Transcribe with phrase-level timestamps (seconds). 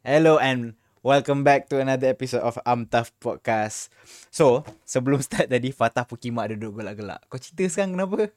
[0.00, 2.56] Hello and welcome back to another episode of
[2.88, 3.92] Tough Podcast.
[4.32, 7.20] So, sebelum start tadi, Fatah Pukimak duduk gelak-gelak.
[7.28, 8.32] Kau cerita sekarang kenapa?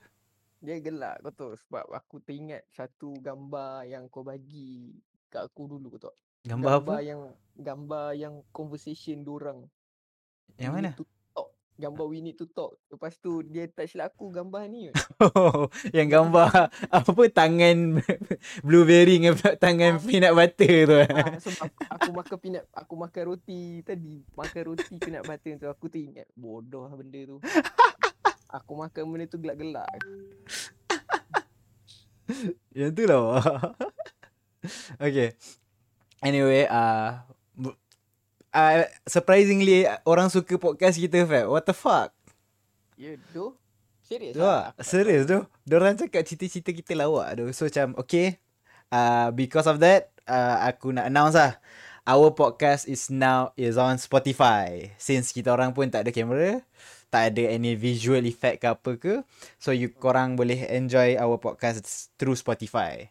[0.59, 4.91] Dia gelak kau tahu sebab aku teringat satu gambar yang kau bagi
[5.31, 6.15] kat aku dulu kau tahu.
[6.43, 6.93] Gambar, apa?
[6.99, 9.63] yang gambar yang conversation diorang.
[10.59, 10.91] Yang mana?
[10.99, 11.12] talk.
[11.73, 12.77] Gambar we need to talk.
[12.93, 14.93] Lepas tu dia touch lah aku gambar ni.
[15.17, 15.65] Oh,
[15.97, 17.97] yang gambar apa tangan
[18.67, 20.97] blueberry dengan tangan peanut butter tu.
[21.01, 24.21] ah, sebab aku, aku makan peanut aku makan roti tadi.
[24.37, 27.37] Makan roti peanut butter tu aku teringat bodoh lah benda tu.
[28.53, 29.89] Aku makan benda tu gelak-gelak.
[32.77, 33.41] Yang tu lah.
[35.01, 35.33] okay.
[36.23, 37.19] Anyway, uh,
[38.53, 41.49] uh, surprisingly orang suka podcast kita, Fab.
[41.49, 42.13] What the fuck?
[42.95, 43.57] Ya doh.
[44.03, 44.71] Serius lah.
[44.79, 45.41] Serius tu.
[45.65, 47.45] Diorang cakap cerita-cerita kita lawak tu.
[47.51, 48.37] So macam, okay.
[48.93, 51.57] Uh, because of that, uh, aku nak announce lah.
[52.03, 54.91] Our podcast is now is on Spotify.
[54.99, 56.59] Since kita orang pun tak ada kamera,
[57.07, 59.13] tak ada any visual effect ke apa ke.
[59.55, 61.79] So you korang boleh enjoy our podcast
[62.19, 63.07] through Spotify.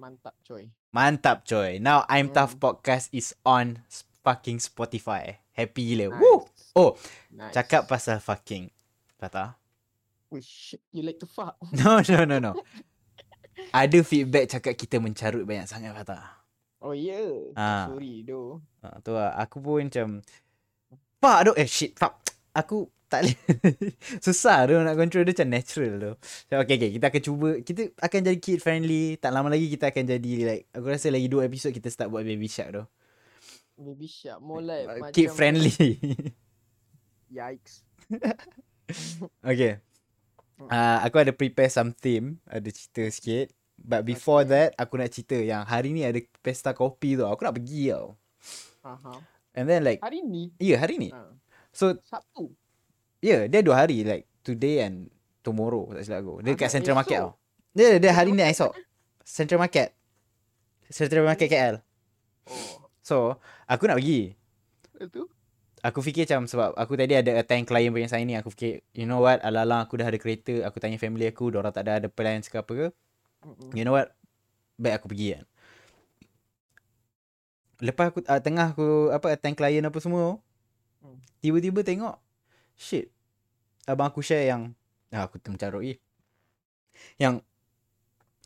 [0.00, 0.66] Mantap coy.
[0.90, 1.76] Mantap coy.
[1.76, 2.40] Now I'm Hmm.
[2.40, 5.42] Tough Podcast is on s- fucking Spotify.
[5.52, 6.14] Happy gila.
[6.14, 6.20] Nice.
[6.22, 6.38] Woo!
[6.72, 6.90] Oh,
[7.34, 7.52] Nice.
[7.52, 8.72] cakap pasal fucking.
[9.20, 9.54] Kata?
[10.32, 11.60] Wish you like to fuck.
[11.76, 12.52] No, no, no, no.
[13.70, 16.18] Ada feedback cakap kita mencarut banyak sangat kata.
[16.82, 17.14] Oh ya.
[17.14, 17.36] Yeah.
[17.54, 17.86] Ah.
[17.92, 18.58] Sorry doh.
[18.82, 19.36] Ha, tu lah.
[19.38, 20.24] Aku pun macam
[21.22, 22.18] fuck aduh eh shit fuck.
[22.56, 23.38] Aku tak boleh.
[24.24, 26.12] Susah tu nak control dia macam natural tu.
[26.48, 26.90] So, okay, okay.
[26.96, 27.48] Kita akan cuba.
[27.60, 29.20] Kita akan jadi kid friendly.
[29.20, 30.64] Tak lama lagi kita akan jadi like.
[30.72, 32.84] Aku rasa lagi dua episod kita start buat baby shark tu.
[33.82, 35.72] Baby shark more like Uh, macam Kid friendly.
[37.36, 37.82] Yikes.
[39.42, 39.80] okay.
[40.62, 42.38] Uh, aku ada prepare some theme.
[42.46, 43.46] Ada cerita sikit.
[43.74, 44.50] But before Okay.
[44.52, 47.26] that, aku nak cerita yang hari ni ada pesta kopi tu.
[47.26, 48.14] Aku nak pergi tau.
[48.86, 49.18] Aha.
[49.52, 50.54] And then like, Hari ni.
[50.56, 51.08] ya yeah, hari ni.
[51.10, 51.34] Ha.
[51.74, 52.52] So, Sabtu.
[53.18, 54.06] ya yeah, dia dua hari.
[54.06, 55.10] Like, today and
[55.42, 55.90] tomorrow.
[55.90, 56.34] Tak silap aku.
[56.40, 57.32] Dia Ah, kat Central Market tau.
[57.72, 58.70] Dia, dia hari ni esok.
[59.24, 59.90] Central Market.
[60.92, 61.76] Central Market KL.
[62.46, 62.81] Oh.
[63.02, 63.36] So,
[63.66, 64.38] aku nak pergi.
[65.02, 65.26] Itu.
[65.82, 68.38] Aku fikir macam sebab aku tadi ada attend klien punya sign ni.
[68.38, 70.62] Aku fikir, you know what, ala-ala aku dah ada kereta.
[70.70, 72.86] Aku tanya family aku, diorang tak ada ada plans ke apa ke.
[73.74, 74.14] You know what?
[74.78, 75.44] Baik aku pergi kan.
[77.82, 80.38] Lepas aku uh, tengah aku apa attend klien apa semua.
[81.02, 81.18] Hmm.
[81.42, 82.14] Tiba-tiba tengok
[82.78, 83.10] shit.
[83.90, 84.78] Abang aku share yang
[85.10, 85.98] ah, aku termencarut eh.
[87.18, 87.42] Yang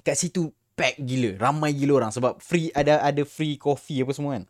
[0.00, 4.36] kat situ pack gila, ramai gila orang sebab free ada ada free coffee apa semua
[4.36, 4.44] kan.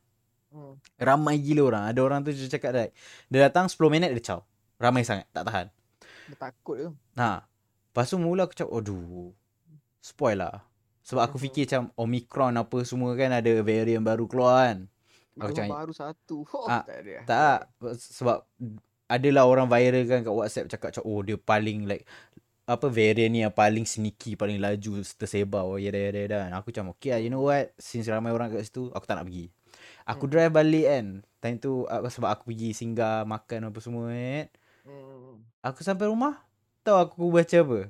[0.50, 0.75] Hmm.
[0.97, 1.84] Ramai gila orang.
[1.87, 2.92] Ada orang tu dia cakap like,
[3.28, 4.41] dia datang 10 minit dia caw.
[4.76, 5.66] Ramai sangat, tak tahan.
[6.26, 6.88] Dia takut tu.
[7.14, 7.47] Ha.
[7.47, 9.31] Lepas tu mula aku cakap, aduh.
[9.98, 10.66] Spoil lah.
[11.00, 11.44] Sebab aku Mhm.
[11.44, 14.78] fikir macam Omicron apa semua kan ada variant baru keluar kan.
[15.37, 16.37] Aku cakap, baru satu.
[16.48, 17.14] Oh, Ah, tak ada.
[17.25, 17.58] tak.
[17.94, 18.43] Sebab
[19.06, 22.03] adalah orang viral kan kat WhatsApp cakap, cakap oh dia paling like
[22.66, 25.62] apa variant ni yang paling sneaky, paling laju tersebar.
[25.62, 26.37] Oh, yada yada yada.
[26.50, 27.71] Dan Aku macam, okay lah, you know what?
[27.78, 29.54] Since ramai orang kat situ, aku tak nak pergi.
[30.03, 30.32] Aku Hmm.
[30.34, 31.06] drive balik kan.
[31.38, 34.47] Time tu uh, sebab aku pergi singgah makan apa semua kan.
[34.82, 35.38] Hmm.
[35.62, 36.43] Aku sampai rumah,
[36.82, 37.81] tahu aku baca apa?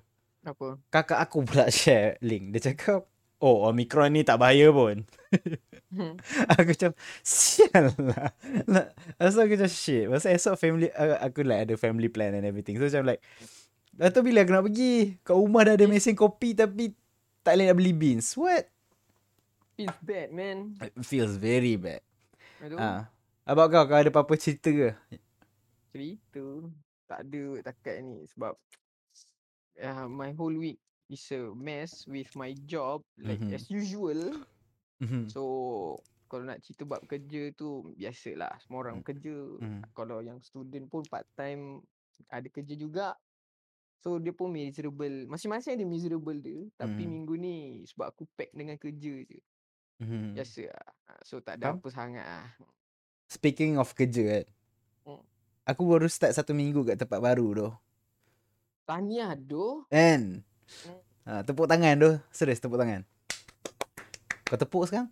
[0.46, 0.68] Apa?
[0.92, 2.52] kakak aku pula share link.
[2.52, 3.08] Dia cakap,
[3.40, 5.08] oh Omicron ni tak bahaya pun.
[5.88, 6.20] Hmm.
[6.52, 6.92] aku macam,
[7.24, 8.28] sial lah.
[8.68, 8.86] Lah,
[9.16, 10.04] Asal aku macam shit.
[10.08, 12.76] Pasal esok family, uh, aku like ada family plan and everything.
[12.76, 13.24] So macam like,
[13.96, 14.94] dah tu bila aku nak pergi.
[15.20, 16.92] Kat rumah dah ada mesin kopi tapi
[17.40, 18.36] tak boleh nak beli beans.
[18.36, 18.68] What?
[19.74, 20.58] Feels bad man.
[20.80, 22.00] It feels very bad.
[22.60, 22.76] Aduh.
[22.76, 23.08] Ah,
[23.42, 24.90] Abang kau, kau ada apa-apa cerita ke?
[25.92, 26.44] Cerita.
[27.06, 28.58] Tak ada takat ni sebab
[29.78, 33.54] uh, my whole week is a mess with my job like Mhm.
[33.54, 34.42] as usual.
[34.98, 35.30] Mhm.
[35.30, 35.42] So
[36.26, 39.06] kalau nak cerita bab kerja tu biasalah semua orang Mm.
[39.06, 39.36] kerja.
[39.62, 39.80] Mhm.
[39.94, 41.78] Kalau yang student pun part time
[42.26, 43.14] ada kerja juga.
[43.98, 45.26] So dia pun miserable.
[45.26, 46.68] Masing-masing ada miserable dia.
[46.76, 47.10] Tapi Mm.
[47.10, 49.40] minggu ni sebab aku pack dengan kerja je.
[49.98, 50.36] Mhm.
[50.36, 50.88] Biasa lah.
[51.06, 51.80] Ah, So tak ada Faham?
[51.80, 52.46] apa sangat lah.
[53.26, 54.44] Speaking of kerja kan.
[55.04, 55.22] Hmm.
[55.64, 57.68] Aku baru start satu minggu kat tempat baru tu.
[58.84, 59.82] Tahniah doh.
[59.88, 60.46] Kan?
[60.86, 61.00] Hmm.
[61.26, 62.10] Ha, tepuk tangan tu.
[62.30, 63.02] Serius tepuk tangan.
[64.44, 65.10] Kau tepuk sekarang?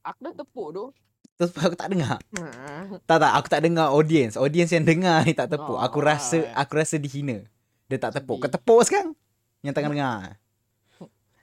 [0.00, 0.88] Aku dah tepuk doh.
[1.36, 2.16] Terus aku tak dengar.
[2.36, 2.96] Ha.
[3.04, 4.36] Tak tak, aku tak dengar audience.
[4.36, 5.76] Audience yang dengar ni tak tepuk.
[5.76, 6.64] Aku Oh, rasa ah.
[6.64, 7.44] aku rasa dihina.
[7.90, 8.38] Dia tak tepuk.
[8.38, 9.18] Kau tepuk sekarang.
[9.66, 10.22] Yang tengah dengar.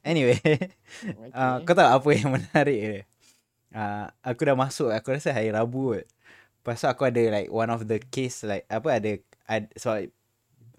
[0.07, 1.35] Anyway, Okay.
[1.35, 2.99] uh, kau tahu apa yang menarik dia?
[3.75, 6.07] Uh, aku dah masuk, aku rasa hari Rabu kot.
[6.63, 9.11] Tu aku ada like one of the case like apa ada,
[9.47, 9.95] ada so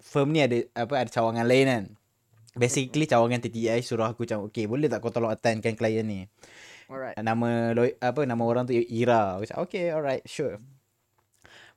[0.01, 1.83] firm ni ada apa ada cawangan lain kan.
[2.57, 6.25] Basically cawangan TTI suruh aku macam okay boleh tak kau tolong attendkan klien ni.
[6.89, 7.17] Alright.
[7.21, 9.37] nama apa nama orang tu Ira.
[9.37, 10.57] Aku cakap okay alright sure.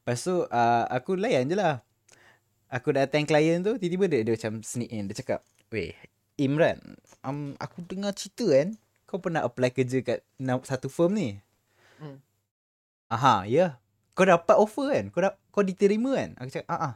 [0.04, 1.84] Lepas tu uh, aku layan je lah.
[2.72, 5.04] Aku dah attend klien tu tiba-tiba dia, dia macam sneak in.
[5.12, 5.92] Dia cakap, "Weh,
[6.40, 6.80] Imran,
[7.20, 10.24] um, aku dengar cerita kan kau pernah apply kerja kat
[10.64, 11.36] satu firm ni."
[12.00, 12.16] Hmm.
[13.12, 13.52] Aha, ya.
[13.52, 13.70] Yeah.
[14.16, 15.04] Kau dapat offer kan?
[15.12, 16.30] Kau dah kau diterima kan?
[16.40, 16.94] Aku cakap, "Ah ah."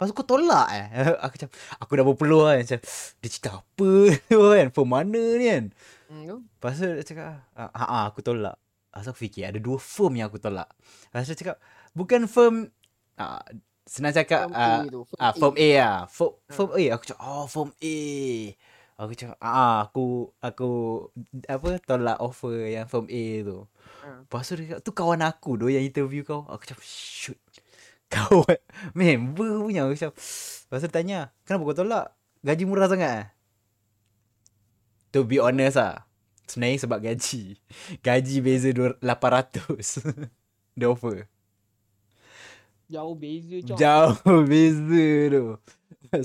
[0.00, 0.86] Lepas tu kau tolak eh.
[1.28, 2.80] aku macam aku dah berpeluh kan macam
[3.20, 3.90] dia cerita apa
[4.32, 4.66] tu kan?
[4.72, 5.64] Firm mana ni kan?
[6.08, 6.40] Hmm.
[6.40, 8.56] Lepas tu dia cakap, ah, ah, ah, aku tolak.
[8.90, 10.72] Lepas tu aku fikir, ada dua firm yang aku tolak.
[11.12, 11.60] Lepas tu cakap,
[11.92, 12.72] bukan firm,
[13.20, 13.44] ah,
[13.90, 15.02] senang cakap, ah, A tu.
[15.10, 15.34] Firm ah, A.
[15.34, 15.96] firm A lah.
[16.06, 16.52] Firm, Ha.
[16.54, 16.82] firm A.
[16.94, 17.96] Aku cakap, oh, firm A.
[19.00, 20.04] Aku cakap, ah, aku,
[20.38, 20.70] aku,
[21.48, 23.58] apa, tolak offer yang firm A tu.
[24.06, 24.08] Ha.
[24.22, 26.46] Lepas tu dia tu kawan aku tu yang interview kau.
[26.46, 27.38] Aku cakap, shoot.
[28.14, 28.58] Kawan,
[28.94, 29.86] member punya.
[29.86, 32.06] Aku cakap, lepas tu tanya, kenapa kau tolak?
[32.46, 33.26] Gaji murah sangat eh?
[35.10, 36.06] To be honest lah.
[36.46, 37.58] Sebenarnya sebab gaji.
[38.06, 40.02] Gaji beza dua- 800.
[40.78, 41.26] Dia offer.
[42.90, 43.76] Jauh beza cok.
[43.78, 45.44] Jauh beza tu.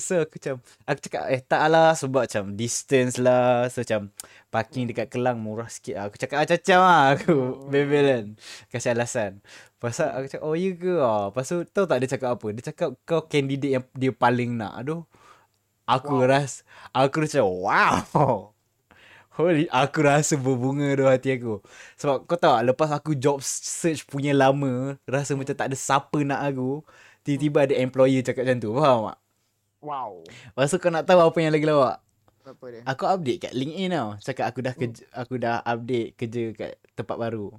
[0.01, 0.55] So aku macam
[0.89, 4.09] Aku cakap eh tak lah Sebab macam distance lah So macam
[4.49, 6.03] Parking dekat Kelang murah sikit lah.
[6.09, 7.69] Aku cakap macam-macam lah Aku Oh.
[7.69, 8.25] bebel kan
[8.73, 9.45] Kasih alasan
[9.77, 11.29] Pasal aku cakap Oh ya ke oh.
[11.29, 14.73] Lepas tu tahu tak dia cakap apa Dia cakap kau candidate yang dia paling nak
[14.81, 15.05] Aduh
[15.85, 16.29] Aku Wow.
[16.33, 18.54] ras Aku macam Wow
[19.35, 21.59] Holy Aku rasa berbunga tu hati aku.
[21.99, 26.41] Sebab kau tahu Lepas aku job search punya lama Rasa macam tak ada siapa nak
[26.41, 26.81] aku
[27.25, 28.71] Tiba-tiba ada employer cakap macam tu.
[28.77, 29.19] Faham tak?
[29.81, 30.11] Wow.
[30.53, 31.97] Lepas kau nak tahu apa yang lagi lawak?
[32.45, 32.81] Apa dia?
[32.85, 34.09] Aku update kat LinkedIn tau.
[34.21, 37.49] Cakap aku dah kerja, Aku dah update kerja kat tempat baru.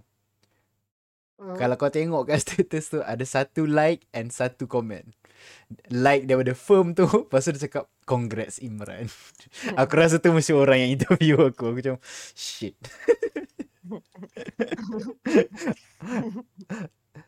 [1.42, 5.12] Uh, Kalau kau tengok kat status tu Ada satu like and satu komen
[5.90, 9.10] Like daripada firm tu Lepas tu dia cakap Congrats Imran.
[9.80, 11.74] Aku rasa tu mesti orang yang interview aku.
[11.74, 11.96] Aku macam
[12.32, 12.78] Shit.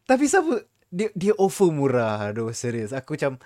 [0.04, 3.38] Tapi siapa Dia dia offer murah Aduh serius Aku macam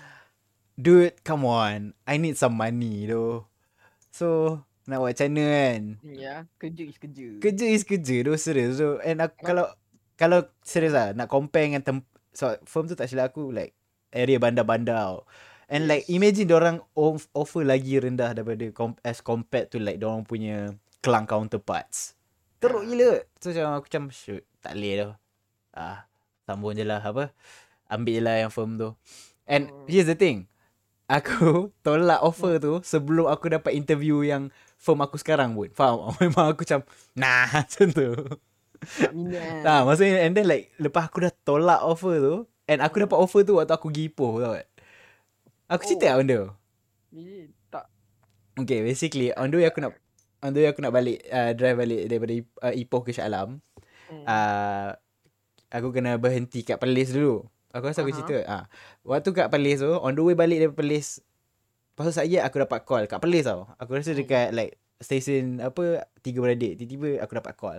[0.72, 1.92] Dude come on.
[2.08, 3.44] I need some money tu
[4.08, 5.82] So Nak buat macam mana kan?
[6.02, 7.26] Ya, kerja is kerja.
[7.38, 9.66] Kerja is kerja tu serius so, And aku kalau
[10.16, 13.76] Kalau serius lah Nak compare dengan tem- so, Firm tu tak silap aku Like
[14.12, 15.16] Area bandar-bandar tau.
[15.66, 16.04] And like.
[16.06, 18.68] Imagine orang off- Offer lagi rendah Daripada
[19.00, 22.12] As compared to like orang punya Kelang counterparts
[22.58, 25.08] Teruk gila So macam aku macam Shoot Tak boleh tu
[25.72, 26.04] ah,
[26.44, 27.32] Sambung je lah Apa
[27.88, 28.92] Ambil je lah yang firm tu
[29.42, 29.88] And Hmm.
[29.88, 30.44] here's the thing
[31.08, 36.12] Aku tolak offer tu Sebelum aku dapat interview yang Firm aku sekarang pun Faham?
[36.20, 38.12] Memang aku macam Nah macam tu
[38.92, 39.64] Tak minat.
[39.64, 43.42] Nah maksudnya And then like Lepas aku dah tolak offer tu And aku dapat offer
[43.42, 44.66] tu Waktu aku pergi Ipoh tau tak
[45.68, 46.08] Aku cerita Oh.
[46.08, 46.40] tak benda
[47.10, 47.24] Ni
[47.68, 47.84] tak.
[48.56, 49.96] Okay basically On the way aku nak
[50.40, 53.26] On the way aku nak balik uh, Drive balik daripada Ip- uh, Ipoh ke Shah
[53.26, 53.58] Alam
[54.06, 54.24] Hmm.
[54.24, 54.92] uh,
[55.70, 58.18] Aku kena berhenti kat Perlis dulu Aku rasa aku Aha.
[58.18, 58.64] cerita uh,
[59.02, 61.24] Waktu kat Perlis tu On the way balik daripada Perlis
[61.94, 64.20] tu saya aku dapat call Kat Perlis tau Aku rasa Hmm.
[64.20, 67.78] dekat like Stesen apa Tiga beradik Tiba-tiba aku dapat call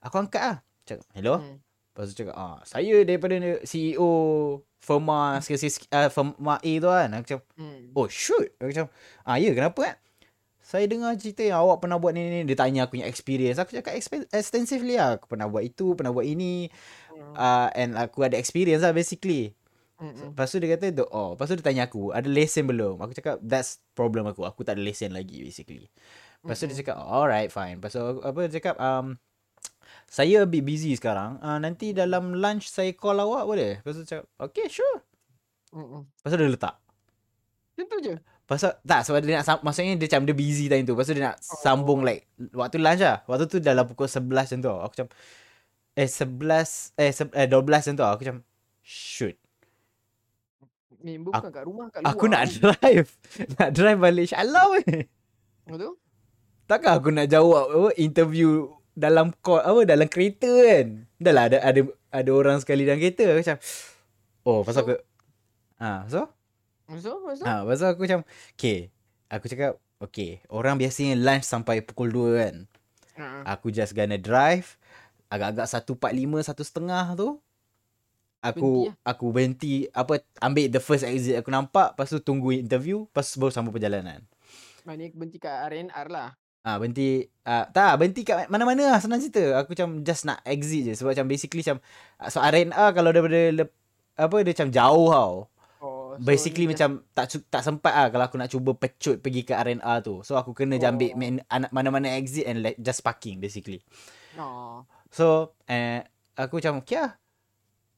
[0.00, 1.62] Aku angkat lah Cakap hello Hmm.
[2.00, 3.36] Lepas tu cakap ah, Saya daripada
[3.68, 4.08] CEO
[4.80, 7.92] Firma Sekiranya uh, Firma A tu kan Aku cakap Hmm.
[7.92, 8.88] Oh shoot Aku macam
[9.28, 9.96] Ah ya kenapa kan
[10.64, 12.48] Saya dengar cerita yang awak pernah buat ni ni.
[12.48, 13.92] Dia tanya aku punya experience Aku cakap
[14.32, 16.72] extensively lah Aku pernah buat itu Pernah buat ini
[17.12, 17.36] Hmm.
[17.36, 19.52] uh, And aku ada experience lah basically
[20.00, 20.16] Hmm.
[20.16, 20.32] hmm.
[20.32, 23.36] Lepas tu dia kata Oh Lepas tu dia tanya aku Ada lesen belum Aku cakap
[23.44, 25.92] That's problem aku Aku tak ada lesen lagi basically
[26.40, 29.20] Lepas tu dia cakap oh, Alright fine Lepas tu apa dia cakap um,
[30.10, 34.02] Saya a bit busy sekarang uh, Nanti dalam lunch Saya call awak boleh Lepas tu
[34.02, 35.06] dia cakap Okay sure.
[35.70, 36.74] Lepas tu dia letak
[37.78, 38.14] Macam tu je.
[38.50, 40.98] Pasal tak sebab dia nak maksudnya dia macam dia busy time tu.
[40.98, 43.22] Pasal dia nak sambung like waktu lunch lah.
[43.30, 44.74] Waktu tu dalam pukul 11 macam tu.
[44.74, 45.08] Aku macam
[45.94, 48.06] eh 11 eh, se- eh 12 macam tu.
[48.10, 48.38] Aku macam
[48.82, 49.38] shoot.
[50.98, 52.10] Member bukan kat rumah kat luar.
[52.10, 53.08] Aku nak drive.
[53.54, 55.06] nak drive balik Shah Alam eh.
[55.70, 55.94] Betul?
[56.66, 61.06] Takkan aku nak jawab interview dalam call apa dalam kereta kan.
[61.16, 61.80] Dah lah ada ada
[62.10, 63.58] ada orang sekali dalam kereta aku macam
[64.48, 64.86] oh pasal So?
[64.86, 64.94] aku
[65.80, 66.22] ah so
[66.90, 67.22] Maksud?
[67.22, 67.46] Maksud?
[67.46, 68.90] Ah, pasal aku macam okay.
[69.30, 72.54] Aku cakap okay, orang biasanya lunch sampai pukul 2 kan.
[73.14, 73.54] Ha.
[73.54, 74.74] Aku just gonna drive
[75.30, 77.38] agak-agak 145 satu setengah tu
[78.40, 83.04] aku Berhenti aku berhenti apa ambil the first exit aku nampak lepas tu tunggu interview
[83.04, 84.26] lepas tu baru sambung perjalanan.
[84.82, 86.39] Maknanya berhenti kat RNR lah.
[86.60, 89.56] Ah berhenti ah tak berhenti kat mana-mana lah senang cerita.
[89.60, 91.80] Aku macam just nak exit je sebab macam basically macam
[92.20, 93.70] ah, so RNR kalau daripada lep,
[94.14, 95.34] apa dia macam jauh tau.
[95.80, 99.48] Oh, so Basically ni macam tak tak sempat lah kalau aku nak cuba pecut pergi
[99.48, 100.20] ke RNR tu.
[100.20, 100.84] So aku kena Oh.
[101.48, 103.80] anak- mana-mana exit and like just parking basically.
[104.36, 104.84] Nah.
[105.10, 106.06] So eh,
[106.38, 107.18] Aku macam Okay lah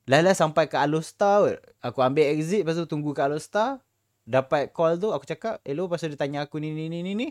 [0.09, 1.59] Lala sampai ke Alostar kot.
[1.85, 3.85] Aku ambil exit Lepas tu tunggu kat Alostar
[4.25, 7.29] Dapat call tu Aku cakap Hello tu dia tanya aku ni ni ni ni ni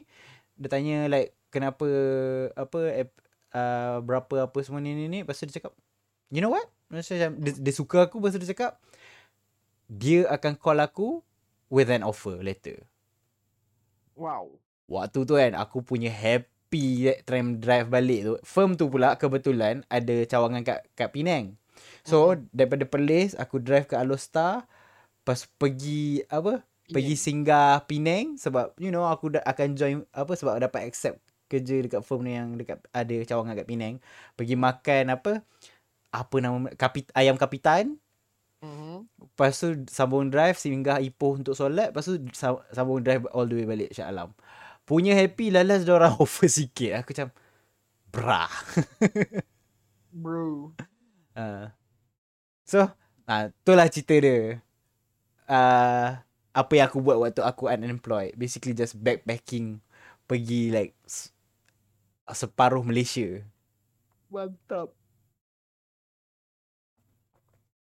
[0.58, 1.86] Dia tanya like Kenapa
[2.56, 2.80] Apa
[3.52, 5.76] uh, Berapa apa semua ni ni ni Lepas tu dia cakap
[6.32, 7.12] You know what Macam
[7.44, 8.80] dia, dia suka aku Lepas tu dia cakap
[9.92, 11.20] Dia akan call aku
[11.68, 12.84] With an offer later
[14.16, 14.60] Wow.
[14.88, 20.24] Waktu tu kan Aku punya happy Tram drive balik tu Firm tu pula Kebetulan Ada
[20.28, 21.56] cawangan kat, kat Penang
[22.04, 22.52] So Mhm.
[22.52, 24.68] daripada Perlis Aku drive ke Alostar
[25.24, 30.60] Pas pergi Apa Pergi singgah Penang Sebab you know Aku dah akan join Apa sebab
[30.60, 33.96] dapat accept Kerja dekat firm ni Yang dekat Ada cawangan kat Penang
[34.36, 35.32] Pergi makan apa
[36.12, 37.98] Apa nama kapit, Ayam Kapitan
[38.62, 39.10] Mhm.
[39.18, 41.90] Lepas tu sambung drive singgah Ipoh untuk solat.
[41.90, 44.38] Lepas tu sa- sambung drive all the way balik Shah Alam.
[44.86, 47.02] Punya happy lalas dia orang offer sikit.
[47.02, 47.34] Aku macam
[48.14, 48.46] bra.
[50.14, 50.78] Bro.
[51.34, 51.74] Uh.
[52.72, 52.88] So,
[53.28, 54.64] uh, itulah cerita dia.
[55.44, 56.22] Uh,
[56.52, 58.36] apa yang aku buat waktu aku unemployed.
[58.36, 59.80] Basically just backpacking.
[60.28, 60.96] Pergi like
[62.32, 63.44] separuh Malaysia.
[64.32, 64.96] Mantap.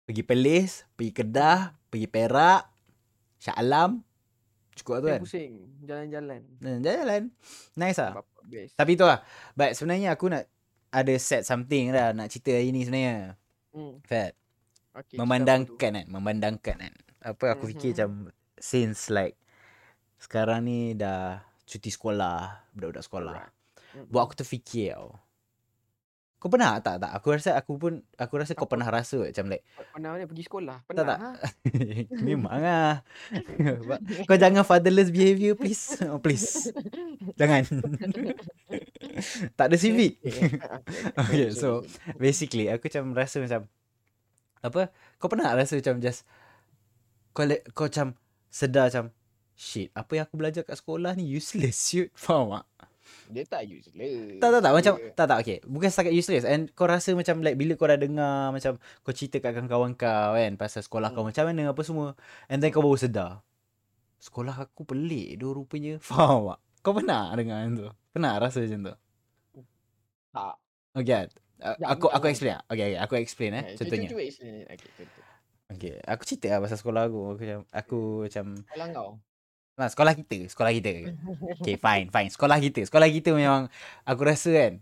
[0.06, 2.63] Pergi Perlis, pergi Kedah, pergi Perak,
[3.38, 4.01] Shah Alam.
[4.74, 5.22] Cukup tu kan.
[5.22, 5.53] Pusing.
[5.86, 6.41] Jalan-jalan.
[6.58, 7.22] Hmm, Jalan-jalan.
[7.77, 8.13] Nice lah.
[8.41, 8.74] Best.
[8.74, 9.22] Tapi tu lah.
[9.53, 10.50] But sebenarnya aku nak
[10.91, 13.38] ada set something dah nak cerita hari ni sebenarnya.
[13.72, 14.01] Hmm.
[14.03, 14.34] Fat.
[14.91, 16.06] Okay, memandangkan kan.
[16.10, 16.94] Memandangkan kan.
[17.22, 17.96] Apa aku fikir Mhm.
[17.96, 18.10] macam
[18.62, 19.36] since like
[20.22, 22.70] sekarang ni dah cuti sekolah.
[22.77, 23.36] Budak-budak sekolah.
[24.08, 25.18] Buat aku terfikir tau.
[26.41, 26.98] Kau pernah tak?
[26.98, 27.12] Tak.
[27.22, 29.62] Aku rasa aku pun aku rasa kau pernah rasa macam like
[29.94, 30.77] Pernah mana pergi sekolah?
[30.82, 31.18] Tak, Pernah tak.
[31.22, 31.32] ha?
[32.25, 32.94] memang lah.
[34.25, 36.01] kau jangan fatherless behaviour please.
[36.10, 36.74] Oh, please.
[37.38, 37.62] Jangan.
[39.58, 40.18] tak ada civic.
[41.22, 41.86] Okay, so
[42.18, 43.70] basically aku macam rasa macam
[44.65, 44.89] apa?
[45.22, 46.25] Kau pernah tak rasa macam just
[47.38, 47.46] kau
[47.77, 48.18] kau macam
[48.51, 49.10] sedar macam
[49.55, 52.12] shit, apa yang aku belajar kat sekolah ni useless shit.
[52.20, 52.65] Faham tak?
[53.27, 54.39] Dia tak useless.
[54.39, 55.58] Tak tak tak macam tak tak okay.
[55.63, 59.39] Bukan setakat useless and kau rasa macam like bila kau dah dengar macam kau cerita
[59.39, 61.31] kat kawan-kawan kau kan pasal sekolah kau Hmm.
[61.31, 62.13] macam mana apa semua
[62.48, 63.39] and then kau baru sedar.
[64.20, 65.93] Sekolah aku pelik dia rupanya.
[66.08, 66.60] Faham tak?
[66.81, 67.88] Kau pernah dengar macam tu?
[68.12, 68.96] Pernah rasa macam tu?
[70.31, 70.55] Tak.
[70.96, 71.24] Okay.
[71.62, 72.58] Uh, aku aku explain.
[72.58, 72.63] tak?
[72.74, 74.10] Okay, okay, aku explain eh contohnya.
[74.10, 74.65] Cuba explain.
[74.65, 75.21] Okay, contoh.
[75.72, 77.20] Okay, aku cerita lah pasal sekolah aku.
[77.32, 79.10] Aku macam aku macam Sekolah kau.
[79.80, 80.92] nah, sekolah kita, sekolah kita.
[81.63, 82.30] Okay, fine, fine.
[82.30, 82.84] Sekolah kita.
[82.84, 83.72] Sekolah kita memang
[84.04, 84.74] aku rasa kan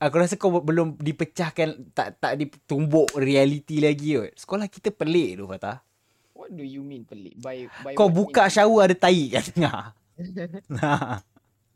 [0.00, 4.32] Aku rasa kau belum dipecahkan tak tak ditumbuk reality lagi kot.
[4.32, 5.84] Sekolah kita pelik tu Fatah.
[6.32, 7.36] What do you mean pelik?
[7.36, 8.54] By, by Kau buka mean?
[8.56, 9.92] shower ada tai kat tengah.
[10.72, 11.20] Nah.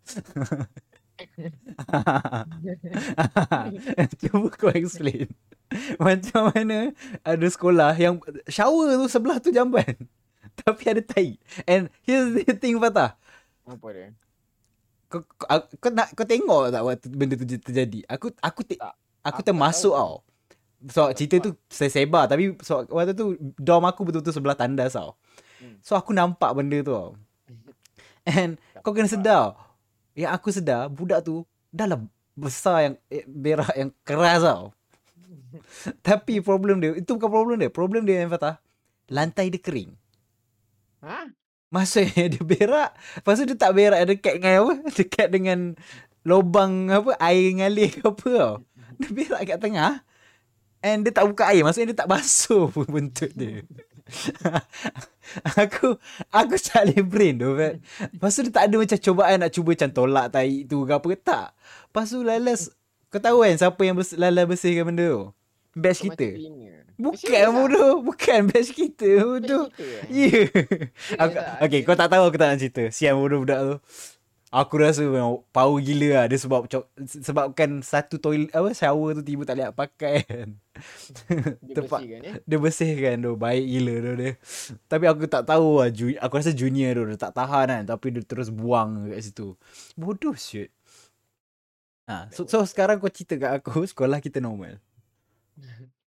[4.21, 5.31] Cuba kau explain.
[5.99, 9.95] Macam mana ada sekolah yang shower tu sebelah tu jamban.
[10.63, 11.39] Tapi ada tai.
[11.67, 13.19] And here's the thing Fatah.
[13.67, 14.09] Apa dia?
[15.11, 18.07] Kau, kau, aku- kau nak kau tengok tak waktu benda tu terjadi?
[18.11, 18.95] Aku aku te, aku
[19.25, 20.21] Aku termasuk tau.
[20.85, 21.73] So cerita tu tahu.
[21.73, 25.17] sesebar tapi so, waktu tu dorm aku betul-betul sebelah tandas tau.
[25.59, 25.81] Hmm.
[25.81, 27.11] So aku nampak benda tu tau.
[28.29, 29.57] And kau kena sedar.
[30.15, 31.43] Yang aku sedar budak tu
[31.75, 32.01] dah lah
[32.35, 34.71] besar yang eh, berak yang keras tau.
[36.07, 37.71] Tapi problem dia itu bukan problem dia.
[37.71, 38.63] Problem dia yang Fatah.
[39.11, 39.93] Lantai dia kering.
[41.05, 41.29] Ha?
[41.75, 45.59] Maksudnya dia berak Lepas tu dia tak berak dekat dengan apa Dekat dengan
[46.23, 48.55] Lobang apa Air ngalir ke apa tau
[49.03, 50.01] Dia berak kat tengah
[50.81, 53.67] And dia tak buka air Maksudnya dia tak basuh pun buntut dia
[55.57, 55.97] Aku
[56.29, 57.81] Aku tak boleh brain tu Fat.
[58.13, 61.07] Lepas tu dia tak ada macam cubaan Nak cuba macam tolak tai tu ke apa
[61.07, 62.61] ke Tak Lepas tu lalas
[63.09, 65.23] Kau tahu kan Siapa yang bers- lalas bersihkan benda tu
[65.75, 66.29] Batch kita.
[66.95, 70.07] Bukan bodoh Bukan batch kita bodoh eh?
[70.07, 70.47] Ya yeah.
[71.19, 71.47] aku, tak?
[71.65, 73.77] Okay kau tak tahu aku tak nak cerita Sian bodoh budak tu
[74.55, 76.25] Aku rasa memang power gila lah.
[76.31, 76.71] Dia sebab
[77.03, 80.23] Sebabkan satu toilet Apa shower tu tiba tak boleh pakai.
[80.23, 80.49] Kan
[81.67, 82.33] Dia Tempat bersihkan ya?
[82.47, 84.31] Dia bersihkan tu Baik gila tu dia.
[84.87, 87.83] Tapi aku tak tahu lah ju- Aku rasa junior tu Dia tak tahan kan.
[87.83, 89.59] Tapi dia terus buang kat situ.
[89.99, 90.71] Bodoh shit
[92.07, 94.79] ha, so, so sekarang kau cerita kat aku Sekolah kita normal.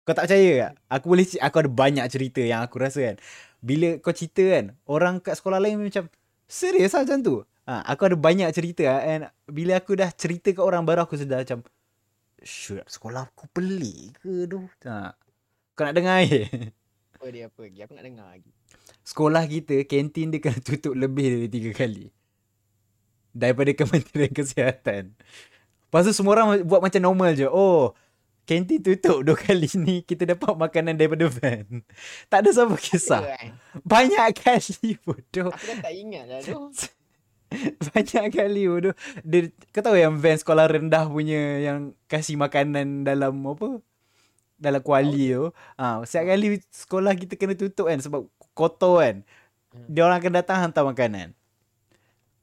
[0.06, 0.74] Kau tak percaya tak?
[1.02, 3.18] Aku boleh Aku ada banyak cerita Yang aku rasa kan.
[3.58, 6.06] Bila kau cerita kan Orang kat sekolah lain macam
[6.46, 7.38] Serius lah macam tu
[7.70, 11.18] ha, Aku ada banyak cerita lah And bila aku dah cerita kat orang Baru aku
[11.18, 11.66] sedar macam
[12.42, 15.14] Shoot Sekolah aku pelik ke tu ha.
[15.74, 16.50] Kau nak dengar eh
[17.16, 17.80] Apa dia apa lagi?
[17.82, 18.52] Aku nak dengar lagi.
[19.02, 22.12] Sekolah kita Kantin dia kena tutup lebih dari tiga kali
[23.36, 25.18] Daripada Kementerian Kesihatan
[25.96, 27.48] Lepas tu semua orang buat macam normal je.
[27.48, 27.96] Oh,
[28.44, 30.04] kantin tutup dua kali ni.
[30.04, 31.88] Kita dapat makanan daripada van.
[32.28, 33.24] Tak ada siapa kisah.
[33.24, 33.56] Kan?
[33.80, 35.56] Banyak kali bodoh.
[35.56, 36.68] Aku dah tak ingat lah tu.
[37.92, 38.96] Banyak kali bodoh.
[39.22, 43.80] Dia, kau tahu yang van sekolah rendah punya yang kasih makanan dalam apa?
[44.56, 45.52] Dalam kuali tu.
[45.80, 49.16] Ha, setiap kali sekolah kita kena tutup kan sebab kotor kan.
[49.74, 49.88] Hmm.
[49.92, 51.36] Dia orang akan datang hantar makanan.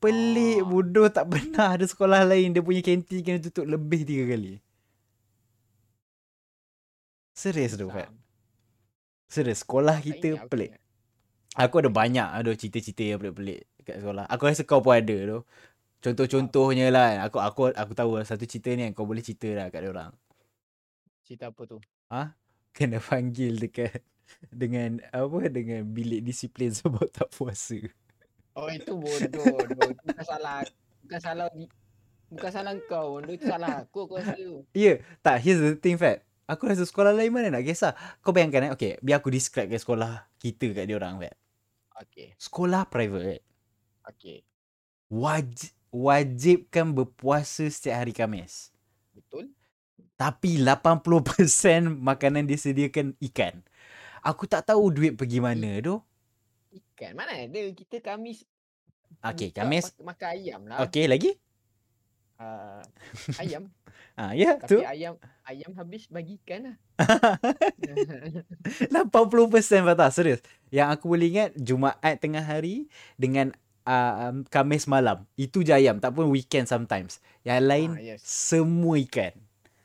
[0.03, 0.83] Pelik Oh.
[0.83, 4.59] bodoh tak pernah ada sekolah lain dia punya kantin kena tutup lebih tiga kali.
[7.33, 8.11] Serius tu Fat.
[9.31, 10.82] Serius sekolah kita pelik.
[11.53, 14.25] Aku ada banyak ada cerita-cerita yang pelik-pelik kat sekolah.
[14.25, 15.39] Aku rasa kau pun ada tu.
[16.03, 17.09] Contoh-contohnya lah.
[17.13, 17.19] kan.
[17.29, 19.91] Aku aku aku tahu lah satu cerita ni yang kau boleh cerita lah kat dia
[19.93, 20.11] orang.
[21.23, 21.79] Cerita apa tu?
[22.73, 24.01] Kena panggil dekat
[24.49, 27.77] dengan apa dengan bilik disiplin sebab tak puasa.
[28.57, 29.61] Oh itu bodoh.
[29.77, 30.65] Bukan salah.
[31.05, 31.47] Bukan salah
[32.33, 33.21] Bukan salah kau.
[33.21, 34.09] Bodoh itu salah aku.
[34.09, 34.41] Aku rasa.
[34.41, 36.25] Ya, yeah, tak here's the thing Fat.
[36.49, 37.93] Aku rasa sekolah lain mana nak kisah.
[38.25, 41.42] Kau bayangkan eh, okay, biar aku describe ke sekolah kita kat dia orang Fat.
[42.01, 42.33] Okay.
[42.41, 43.45] Sekolah private
[44.09, 44.43] Okay.
[45.13, 48.73] wajib wajibkan berpuasa setiap hari Khamis.
[49.13, 49.53] Betul?
[50.17, 53.61] Tapi 80% makanan disediakan ikan.
[54.25, 56.01] Aku tak tahu duit pergi mana tu.
[56.73, 57.13] Ikan.
[57.13, 57.61] Mana ada.
[57.77, 58.49] Kita Kamis.
[59.21, 59.85] Okey, buka Khamis.
[59.93, 60.79] mak- Makan ayam lah.
[60.89, 61.37] Okey, lagi?
[62.43, 62.83] Uh,
[63.39, 63.71] ayam.
[64.13, 64.77] Ah, ya, tu.
[64.77, 65.17] Tapi ayam
[65.49, 66.77] ayam habis bagi ikan lah.
[68.93, 70.45] 80% patah, serius.
[70.69, 73.57] Yang aku boleh ingat Jumaat tengah hari dengan
[73.89, 75.25] uh, Khamis malam.
[75.33, 77.25] Itu je ayam, tak pun weekend sometimes.
[77.41, 78.21] Yang lain Ah, yes.
[78.21, 79.33] semua ikan.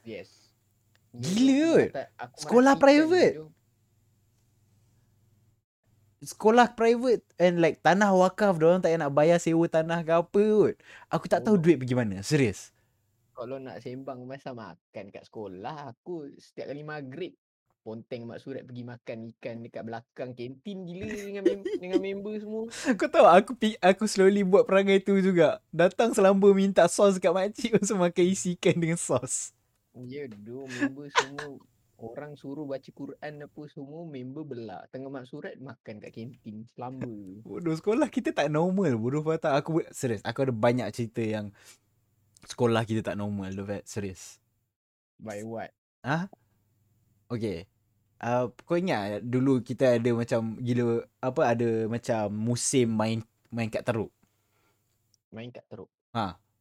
[0.04, 0.28] yes.
[1.16, 1.88] Gila
[2.20, 3.34] Aku Sekolah private.
[3.40, 3.48] tu.
[6.18, 10.42] Sekolah private and like tanah wakaf, orang tak payah nak bayar sewa tanah ke apa
[10.42, 10.76] kot.
[11.14, 11.62] Aku tak tahu Oh.
[11.62, 12.74] duit pergi mana, serius.
[13.38, 17.38] Kalau nak sembang masa makan kat sekolah, aku setiap kali maghrib
[17.86, 22.64] ponteng mak surat pergi makan ikan dekat belakang kantin gila dengan mem- dengan member semua.
[22.98, 25.62] Kau tahu aku pi- aku slowly buat perangai tu juga.
[25.72, 29.54] Datang selamba minta sos kat makcik tu makan isi ikan dengan sos.
[29.94, 31.62] Ya doh member semua
[31.98, 37.10] orang suruh baca Quran apa semua member belak tengah mak surat makan kat kantin selamba.
[37.48, 38.94] Bodoh sekolah kita tak normal.
[39.02, 39.58] Bodoh patah.
[39.58, 40.22] Aku serius.
[40.22, 41.50] Aku ada banyak cerita yang
[42.46, 43.84] sekolah kita tak normal tu Fat.
[43.90, 44.38] Serius.
[45.18, 45.74] By what?
[47.34, 47.66] Okay.
[48.18, 53.86] Uh, kau ingat dulu kita ada macam gila apa ada macam musim main main kat
[53.86, 54.10] teruk.
[55.30, 55.90] Main kat teruk.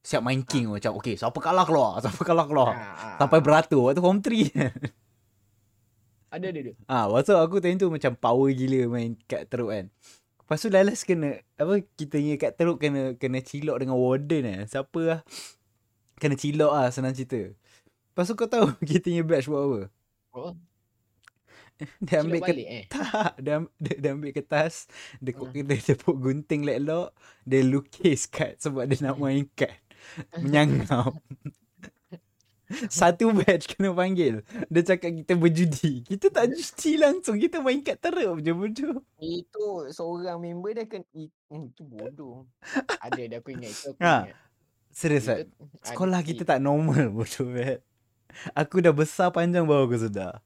[0.07, 2.73] Siap main king macam okay siapa kalah keluar, siapa kalah keluar.
[2.77, 3.45] Ah, ah, Sampai ah.
[3.45, 4.97] beratur waktu form 3.
[6.31, 6.73] ada ada ada.
[6.87, 9.87] Ah, waktu aku time tu macam power gila main kat teruk kan.
[10.43, 14.61] Lepas tu last kena apa kita punya kat teruk kena kena cilok dengan warden eh.
[14.67, 15.21] Siapa lah.
[16.17, 17.41] Kena cilok ah senang cerita.
[18.13, 19.81] Lepas tu kau tahu kita punya batch buat apa?
[20.37, 20.53] Oh,
[22.01, 22.69] Dia ambil kertas.
[22.73, 22.85] eh.
[23.45, 24.75] Dia, dia, dia ambil kertas,
[25.21, 25.53] dia, Hmm.
[25.53, 25.65] uh.
[25.69, 27.13] dia tepuk gunting letlock,
[27.45, 29.77] dia lukis kad sebab dia nak main kad.
[30.41, 31.13] Menyangap.
[32.93, 34.41] Satu batch kena panggil.
[34.67, 36.03] Dia cakap kita berjudi.
[36.03, 37.37] Kita tak judi langsung.
[37.37, 39.01] Kita main kad teruk je bodoh.
[39.17, 42.45] Itu seorang member dia kan i- hmm, itu bodoh.
[43.01, 44.37] Ada ada aku ingat itu aku Ha, ingat.
[44.91, 45.49] Serius ada-
[45.83, 47.81] Sekolah kita tak normal bodoh Fat.
[48.53, 50.45] Aku dah besar panjang baru aku sedar.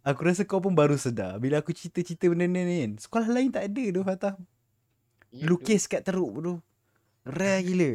[0.00, 1.36] Aku rasa kau pun baru sedar.
[1.36, 2.92] Bila aku cerita-cerita benda ni kan.
[2.96, 4.34] Sekolah lain tak ada tu Fatah.
[5.28, 5.52] ya tu.
[5.52, 6.58] Lukis kat teruk bodoh.
[7.28, 7.92] Rare gila.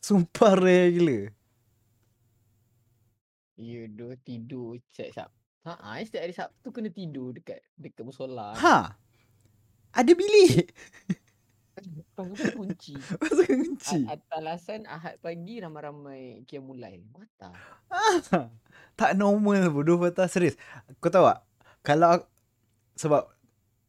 [0.00, 1.18] Sumpah rare gila.
[3.62, 5.40] Ya doh tidur setiap Sabtu.
[5.62, 8.50] Ha, ah, setiap hari Sabtu kena tidur dekat dekat musola.
[8.58, 8.98] Ha.
[9.94, 10.74] Ada bilik.
[12.18, 12.94] Pasal kunci.
[13.22, 13.98] Pasal kunci.
[14.04, 17.00] A- Atas alasan Ahad pagi ramai-ramai kiamulai.
[17.14, 17.54] Mata.
[17.94, 18.50] Ha.
[18.98, 20.58] Tak normal bodoh patah serius.
[21.00, 21.40] Kau tahu tak?
[21.86, 22.26] Kalau
[22.98, 23.30] sebab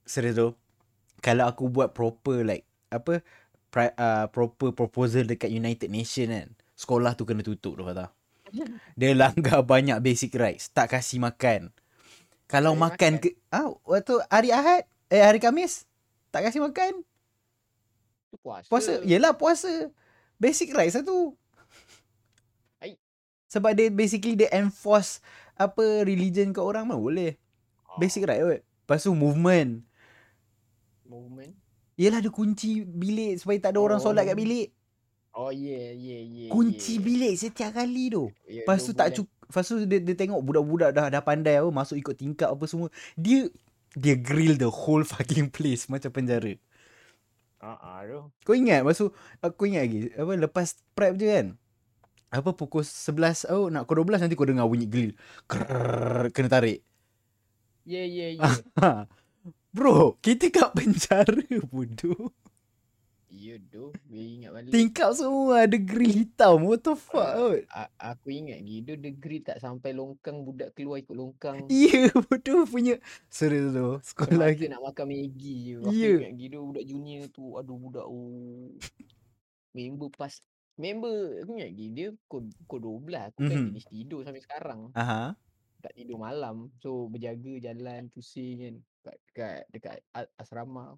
[0.07, 0.47] serius tu
[1.19, 3.23] kalau aku buat proper like apa
[3.73, 8.13] pri, uh, proper proposal dekat United Nation kan sekolah tu kena tutup tu patah.
[8.99, 11.73] Dia langgar banyak basic rights, tak kasih makan.
[12.45, 15.89] Kalau Tak makan, kasih ke ah waktu hari Ahad eh hari Khamis
[16.29, 17.01] tak kasih makan.
[18.29, 18.67] Tu puasa.
[18.69, 19.89] Puasa, yelah puasa.
[20.37, 21.33] Basic rights lah tu.
[22.81, 22.97] Ai.
[23.49, 25.21] Sebab dia basically dia enforce
[25.53, 27.37] apa religion kat orang mah boleh.
[27.89, 28.61] Oh, Basic right kot.
[28.65, 29.85] Lepas tu movement.
[31.05, 31.53] Movement.
[31.93, 34.41] Yelah ada kunci bilik supaya tak ada orang solat kat Oh.
[34.41, 34.73] bilik.
[35.33, 36.49] Oh yeah yeah yeah.
[36.53, 37.01] Kunci yeah.
[37.01, 38.29] bilik setiap kali tu.
[38.45, 39.17] Ya, Lepas tu tak bulan.
[39.17, 42.65] cuk Lepas tu dia, dia tengok budak-budak dah dah pandai apa masuk ikut tingkap apa
[42.69, 42.89] semua.
[43.17, 43.49] Dia
[43.93, 46.53] dia grill the whole fucking place macam penjara.
[47.57, 48.21] Ah ah tu.
[48.45, 49.07] Kau ingat tu
[49.39, 51.47] Aku ingat lagi Apa lepas prep je kan
[52.33, 55.13] apa pukul 11 oh nak pukul 12 nanti kau dengar bunyi grill.
[55.45, 56.81] Krrrr, kena tarik.
[57.85, 58.41] Ya, ya.
[58.81, 59.05] Ha.
[59.69, 62.33] Bro, kita kat penjara bodoh.
[63.43, 64.71] Ya doh, dia ingat balik.
[64.71, 66.63] Tingkap semua ada grill hitam.
[66.63, 67.27] What the fuck?
[67.27, 67.67] Kot?
[67.67, 71.67] A- aku ingat gitu degree tak sampai longkang budak keluar ikut longkang.
[71.83, 73.03] Ya, bodoh punya.
[73.27, 73.99] Serius tu.
[73.99, 74.71] Sekolah kita.
[74.71, 75.75] nak makan Maggi je.
[75.77, 76.23] Aku Ya.
[76.23, 77.59] ingat gitu budak junior tu.
[77.59, 78.71] Aduh budak oh.
[79.73, 80.31] Member pas
[80.73, 82.47] member aku ingat dia pukul
[82.79, 83.67] 12 aku kan Mhm.
[83.69, 84.79] jenis tidur sampai sekarang.
[84.95, 85.35] Aha.
[85.83, 86.71] Tak tidur malam.
[86.79, 89.97] So berjaga jalan pusing kan kat dekat dekat
[90.39, 90.95] asrama.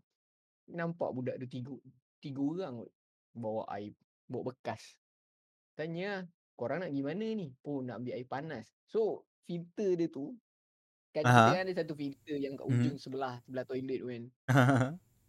[0.65, 1.73] Nampak budak tu tiga
[2.25, 2.91] tiga orang kot.
[3.35, 3.93] bawa air
[4.31, 4.81] bawa bekas.
[5.77, 6.25] Tanya
[6.59, 7.47] korang nak pergi mana ni?
[7.67, 8.65] Oh nak ambil air panas.
[8.87, 10.33] So filter dia tu
[11.15, 11.55] kan Aha.
[11.55, 12.75] kan ada satu filter yang kat Mhm.
[12.75, 14.23] ujung sebelah sebelah toilet tu kan.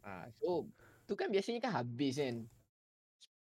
[0.06, 0.66] Ah, so
[1.06, 2.36] tu kan biasanya kan habis kan.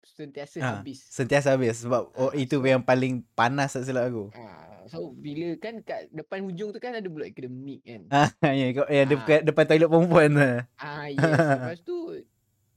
[0.05, 1.01] Sentiasa Ha, habis.
[1.09, 4.29] Sentiasa habis sebab oh Ah, itu so yang paling panas tak silap aku.
[4.37, 8.03] ah, so bila kan kat depan hujung tu kan ada budak akademik kan.
[8.13, 8.29] Ah,
[8.61, 9.11] ya, kau yang Ah.
[9.17, 10.33] dekat depan toilet perempuan.
[10.77, 11.97] Ah yes, lepas tu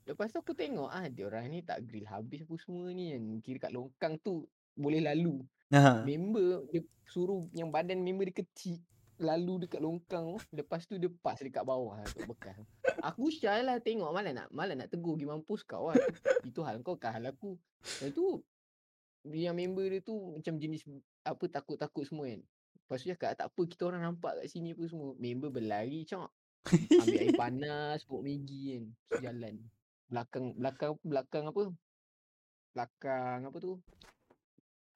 [0.08, 3.24] lepas tu aku tengok ah dia orang ni tak grill habis apa semua ni kan.
[3.44, 5.44] Kira kat longkang tu boleh lalu.
[5.76, 6.08] Ha.
[6.08, 8.80] Member dia suruh yang badan member dia kecil
[9.20, 10.40] lalu dekat longkang.
[10.56, 12.58] Lepas tu dia pas dekat bawah lah kat bekas.
[13.04, 16.00] Aku shy lah tengok malah nak malah nak tegur pergi mampus kau lah.
[16.48, 17.60] Itu hal kau kan hal aku.
[18.00, 18.42] Lepas tu
[19.28, 20.88] yang member dia tu macam jenis
[21.28, 22.42] apa takut-takut semua kan.
[22.88, 25.12] Lepas tu cakap tak apa kita orang nampak kat sini apa semua.
[25.20, 26.32] Member berlari cak.
[27.04, 28.84] Ambil air panas, bawa Maggi kan.
[29.24, 29.56] Jalan.
[30.08, 31.64] Belakang belakang belakang apa?
[32.72, 33.80] Belakang apa tu?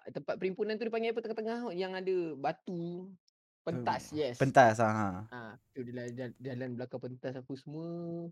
[0.01, 3.11] Tempat perimpunan tu dia panggil apa tengah-tengah yang ada batu
[3.61, 4.41] pentas yes.
[4.41, 5.29] Pentas ah.
[5.29, 7.87] Ah, tu dia jalan, jalan belakang pentas apa semua.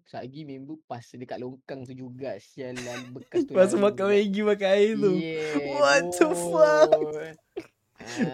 [0.10, 2.40] Sagi member pas dekat longkang tu juga.
[2.42, 5.12] Sialan bekas tu Pas makan Maggi makan air tu.
[5.14, 6.90] Yeah, What the fuck?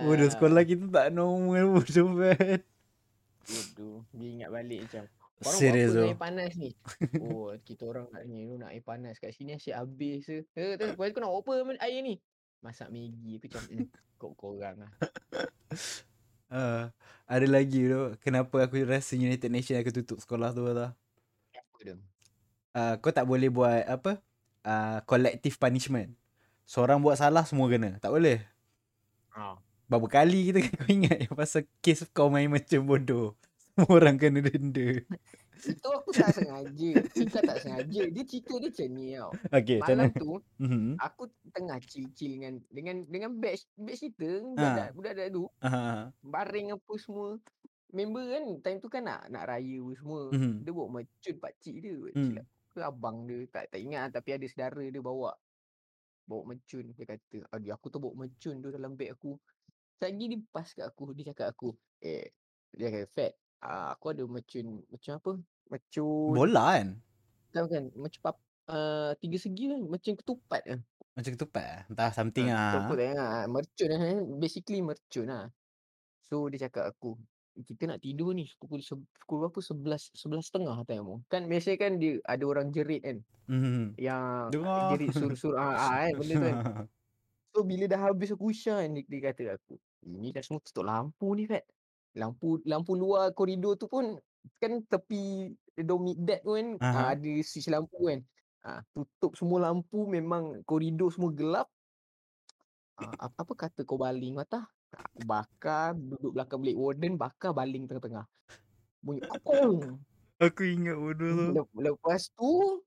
[0.08, 2.64] Bodoh Ah, sekolah kita tak normal bodoh man.
[3.44, 4.08] Bodoh.
[4.16, 5.04] Dia ingat balik macam.
[5.36, 6.08] Korang Serius buat apa tu.
[6.08, 6.72] air panas ni?
[7.28, 9.16] Oh, kita orang kat ni tu nak air panas.
[9.20, 10.48] Kat sini asyik habis je.
[10.56, 11.52] Eh, tu, lepas tu kau nak apa
[11.84, 12.16] air ni?
[12.64, 13.36] Masak Maggi.
[13.36, 14.92] Aku macam, hmm, kau korang lah.
[16.48, 16.88] Uh,
[17.34, 20.96] ada lagi tu kenapa aku rasa United Nation aku tutup sekolah tu tau.
[21.52, 21.96] Apa tu?
[22.76, 24.24] Uh, kau tak boleh buat apa?
[24.64, 26.16] Uh, collective punishment.
[26.64, 28.00] Seorang buat salah semua kena.
[28.00, 28.40] Tak boleh.
[29.36, 29.60] Ah.
[29.86, 33.38] Berapa kali kita kau ingat yang pasal kes kau main macam bodoh.
[33.92, 35.04] Orang kena denda.
[35.66, 36.92] Itu aku tak sengaja.
[37.12, 38.02] Kita tak sengaja.
[38.08, 39.32] Dia cerita dia macam ni tau.
[39.52, 40.16] Okay, Malam mana?
[40.16, 40.92] tu, Mhm.
[40.96, 44.64] aku tengah chill-chill dengan dengan dengan batch batch kita Ha.
[44.64, 47.40] budak budak tu Ah, baring apa semua.
[47.92, 50.22] Member kan time tu kan nak nak raya apa semua.
[50.32, 50.64] Mhm.
[50.64, 51.96] Dia bawa mercun pak cik dia.
[52.16, 52.32] Hmm.
[52.32, 55.32] Silap ke abang dia tak tak ingat lah, tapi ada saudara dia bawa
[56.28, 59.38] bawa mercun dia kata aduh aku tu bawa mercun tu dalam beg aku
[60.02, 62.34] Lagi dia pas kat aku dia cakap aku eh
[62.74, 65.32] dia kata Fat uh, aku ada mercun macam apa
[65.70, 66.90] mercun Bola kan?
[67.52, 68.38] tahu kan macam pap,
[68.68, 70.80] uh, tiga segi kan macam ketupat kan
[71.16, 71.82] Macam ketupat lah.
[71.88, 72.72] Entah something Ah, ah.
[72.76, 75.46] Ketupat tak ingat ah, mercun lah eh, basically mercun lah
[76.26, 77.16] so dia cakap aku
[77.64, 81.78] kita nak tidur ni pukul se- pukul berapa sebelas sebelas setengah time tu kan biasa
[81.80, 83.94] kan dia ada orang jerit kan Mhm.
[84.02, 84.98] yang Dengar.
[84.98, 86.58] jerit sur-sur ah, ah kan benda tu kan
[87.56, 90.84] So bila dah habis aku usah kan, dia, dia kata aku, ini dah semua tutup
[90.84, 91.64] lampu ni Fat.
[92.16, 94.16] Lampu lampu luar koridor tu pun
[94.58, 96.92] kan tepi domi deck tu kan Aha.
[96.96, 98.20] uh, ada switch lampu kan.
[98.64, 101.68] Ah tutup semua lampu memang koridor semua gelap.
[102.96, 104.64] Ah apa, apa kata kau baling mata?
[104.96, 108.24] Aku bakar duduk belakang bilik warden bakar baling tengah-tengah.
[109.04, 110.00] Bunyi kokong.
[110.40, 111.46] Aku ingat bodoh tu.
[111.52, 112.80] Lep- Lepas tu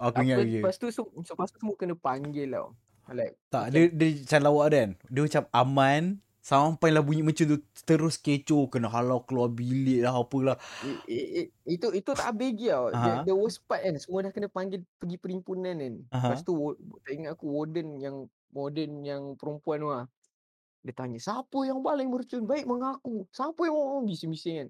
[0.00, 0.58] Aku apa ingat lagi.
[0.58, 2.72] lepas tu so, so, lepas tu semua kena panggil tau.
[3.06, 4.88] Like Tak, macam- dia, dia macam lawak kan.
[5.12, 6.02] Dia macam aman.
[6.44, 8.68] Sampailah bunyi macam tu terus kecoh.
[8.68, 10.60] Kena halau keluar bilik lah apalah.
[11.64, 12.86] Itu itu tak habis lagi tau.
[12.92, 15.94] The, the worst part kan semua dah kena panggil pergi perimpunan kan.
[16.12, 16.36] Aha.
[16.36, 20.04] Lepas tu tak ingat aku warden yang warden yang perempuan tu lah.
[20.84, 22.44] Dia tanya siapa yang baling mercun?
[22.44, 23.24] Baik mengaku.
[23.32, 24.68] Siapa yang mau bising-bising kan.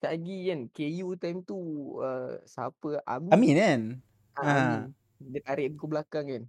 [0.00, 1.58] Tak lagi kan KU time tu
[2.00, 3.28] uh, siapa Amin.
[3.28, 3.80] Amin kan?
[4.40, 4.52] Ah, Ha.
[4.56, 4.96] Amin.
[5.36, 6.42] Dia tarik aku belakang kan.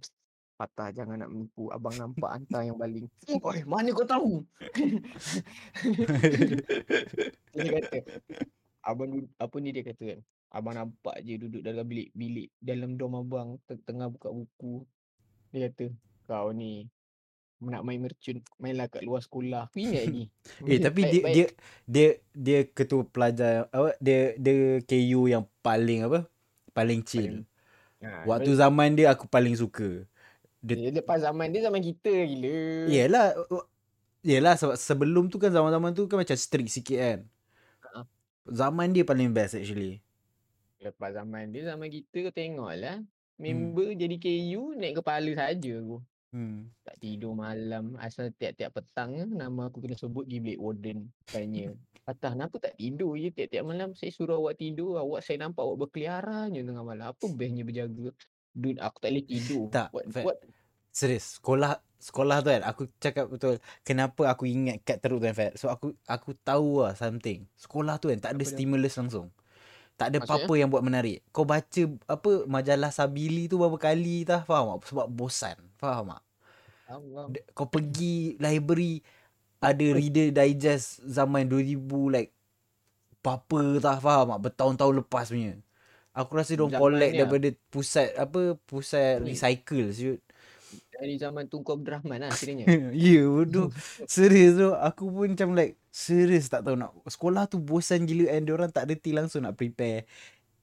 [0.62, 1.66] Patah jangan nak menipu.
[1.74, 3.10] Abang nampak hantar yang baling.
[3.50, 4.46] Oi, mana kau tahu?
[7.50, 7.98] Dia kata
[8.82, 10.20] abang apa ni dia kata kan
[10.50, 14.82] abang nampak je duduk dalam bilik bilik dalam dom abang te- tengah buka buku
[15.54, 15.94] dia kata
[16.26, 16.90] kau ni
[17.62, 20.24] nak main mercun mainlah kat luar sekolah aku ingat lagi
[20.66, 21.30] Eh tapi dia Baik-baik.
[21.30, 21.46] dia
[21.86, 26.26] dia dia ketua pelajar apa dia dia KU yang paling apa?
[26.74, 27.46] Paling chill.
[28.02, 30.02] Ha, Waktu zaman dia aku paling suka.
[30.62, 32.58] Dia- Dia lepas zaman dia zaman kita gila.
[32.86, 33.66] Yelah uh,
[34.22, 37.20] Yelah sebab sebelum tu kan zaman-zaman tu kan macam strict sikit kan
[37.82, 38.06] Ha.
[38.46, 39.98] Zaman dia paling best actually
[40.78, 42.98] Lepas zaman dia zaman kita kau tengok lah.
[43.36, 45.98] Member jadi KU naik kepala saja aku.
[46.30, 46.70] hmm.
[46.82, 47.94] Tak tidur malam.
[47.98, 51.10] Asal tiap-tiap petang nama aku kena sebut di Blade Warden.
[51.24, 51.74] Tanya.
[52.06, 54.98] Patah kenapa tak tidur je tiap-tiap malam saya suruh awak tidur.
[54.98, 57.10] Awak saya nampak awak berkeliaran je tengah malam.
[57.10, 58.10] Apa bestnya berjaga?
[58.52, 59.64] Dude aku tak boleh tidur.
[59.72, 60.24] Tak, What, Fat.
[60.28, 60.38] what?
[60.92, 65.32] Serius Sekolah Sekolah tu kan Aku cakap betul Kenapa aku ingat kat teruk tu kan
[65.32, 68.52] Fat So aku aku tahu lah something Sekolah tu kan Tak ada Apa dia?
[68.52, 69.32] stimulus langsung
[69.96, 70.44] Tak ada Maksudnya?
[70.44, 74.92] apa-apa yang buat menarik Kau baca Apa Majalah Sabili tu Berapa kali tah Faham tak
[74.92, 76.22] Sebab bosan Faham tak
[76.92, 77.24] Allah.
[77.56, 79.00] Kau pergi library
[79.64, 81.80] Ada reader digest Zaman 2000
[82.12, 82.36] like
[83.24, 85.56] Apa tah Faham tak Bertahun-tahun lepas punya
[86.14, 87.24] Aku rasa Zaman collect ni lah.
[87.24, 89.32] daripada pusat Apa Pusat Ni.
[89.32, 90.20] recycle siut
[90.92, 92.68] Dari zaman Tunku Abdul Rahman lah kiranya.
[92.94, 93.72] Ya bodoh
[94.04, 98.44] Serius tu Aku pun macam like Serius tak tahu nak Sekolah tu bosan gila And
[98.44, 100.04] diorang tak reti langsung nak prepare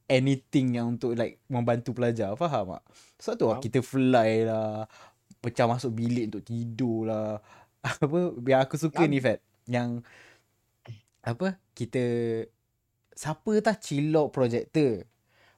[0.05, 2.83] Anything yang untuk like Membantu pelajar Faham tak
[3.17, 3.63] Sebab tu lah Faham.
[3.63, 4.85] kita fly lah
[5.39, 7.41] Pecah masuk bilik untuk tidur lah
[7.81, 10.05] Apa Yang aku suka Lam- ni Fat Yang
[11.21, 12.01] Apa Kita
[13.11, 15.03] Siapa tah cilok projector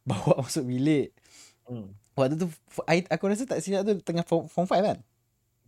[0.09, 1.13] Bawa masuk bilik
[1.61, 1.93] Hmm.
[2.17, 2.51] Waktu tu
[2.83, 4.99] I, Aku rasa tak silap tu Tengah form, form 5 kan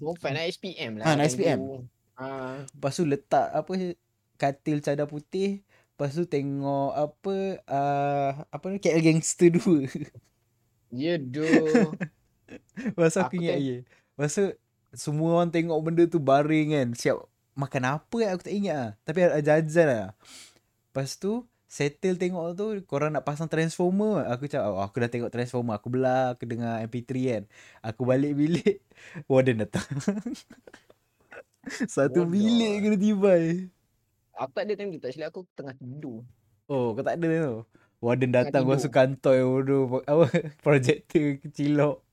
[0.04, 1.06] Form five nak SPM lah.
[1.06, 1.58] Ah, nak SPM.
[1.64, 1.80] tu.
[2.18, 3.72] Ah, Lepas tu letak apa
[4.36, 5.64] katil cadar putih.
[5.94, 7.36] Lepas tu tengok apa
[7.70, 9.88] uh, apa ni KL Gangster 2.
[11.06, 11.94] ya doh.
[12.76, 13.78] Lepas tu aku Aku ingat je.
[13.86, 14.46] Lepas tu
[14.94, 16.88] semua orang tengok benda tu baring kan.
[16.98, 17.18] Siap
[17.54, 18.92] makan apa aku tak ingat lah.
[19.06, 20.08] Tapi ada jajan lah.
[20.92, 25.34] Lepas tu settle tengok tu korang nak pasang transformer aku cakap oh, aku dah tengok
[25.34, 27.44] transformer aku belah aku dengar MP3 kan
[27.82, 28.86] aku balik bilik
[29.32, 29.82] warden datang
[31.96, 33.74] satu Bodoh bilik kena tibai
[34.34, 35.00] Aku tak ada time tu.
[35.02, 36.26] Tak silap aku tengah tidur.
[36.66, 37.58] Oh, kau tak ada tu.
[38.04, 40.28] Warden datang masuk kantor bodoh apa
[40.60, 42.04] projektor kecilok.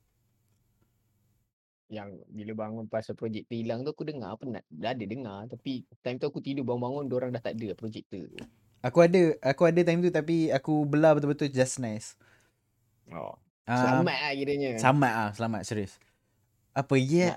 [1.90, 4.62] Yang bila bangun pasal projek hilang tu aku dengar penat.
[4.70, 5.50] Dah ada dengar.
[5.50, 8.38] Tapi time tu aku tidur bangun-bangun orang dah tak ada projektor tu.
[8.80, 12.16] Aku ada aku ada time tu tapi aku belah betul-betul just nice.
[13.12, 13.36] Oh.
[13.68, 14.70] Ah, Selamat lah kiranya.
[14.80, 16.00] Selamat ah, selamat serius.
[16.72, 17.36] Apa ya?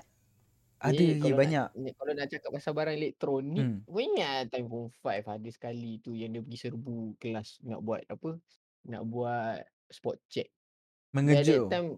[0.80, 1.66] Ada ye kalau banyak.
[1.72, 3.78] Nak, ni, kalau nak cakap pasal barang elektronik, Hmm.
[3.88, 8.04] kau ingat time form 5 ada sekali tu yang dia pergi serbu kelas nak buat
[8.04, 8.30] apa?
[8.84, 10.48] Nak buat spot check.
[11.08, 11.68] By that Mengejut.
[11.72, 11.88] time,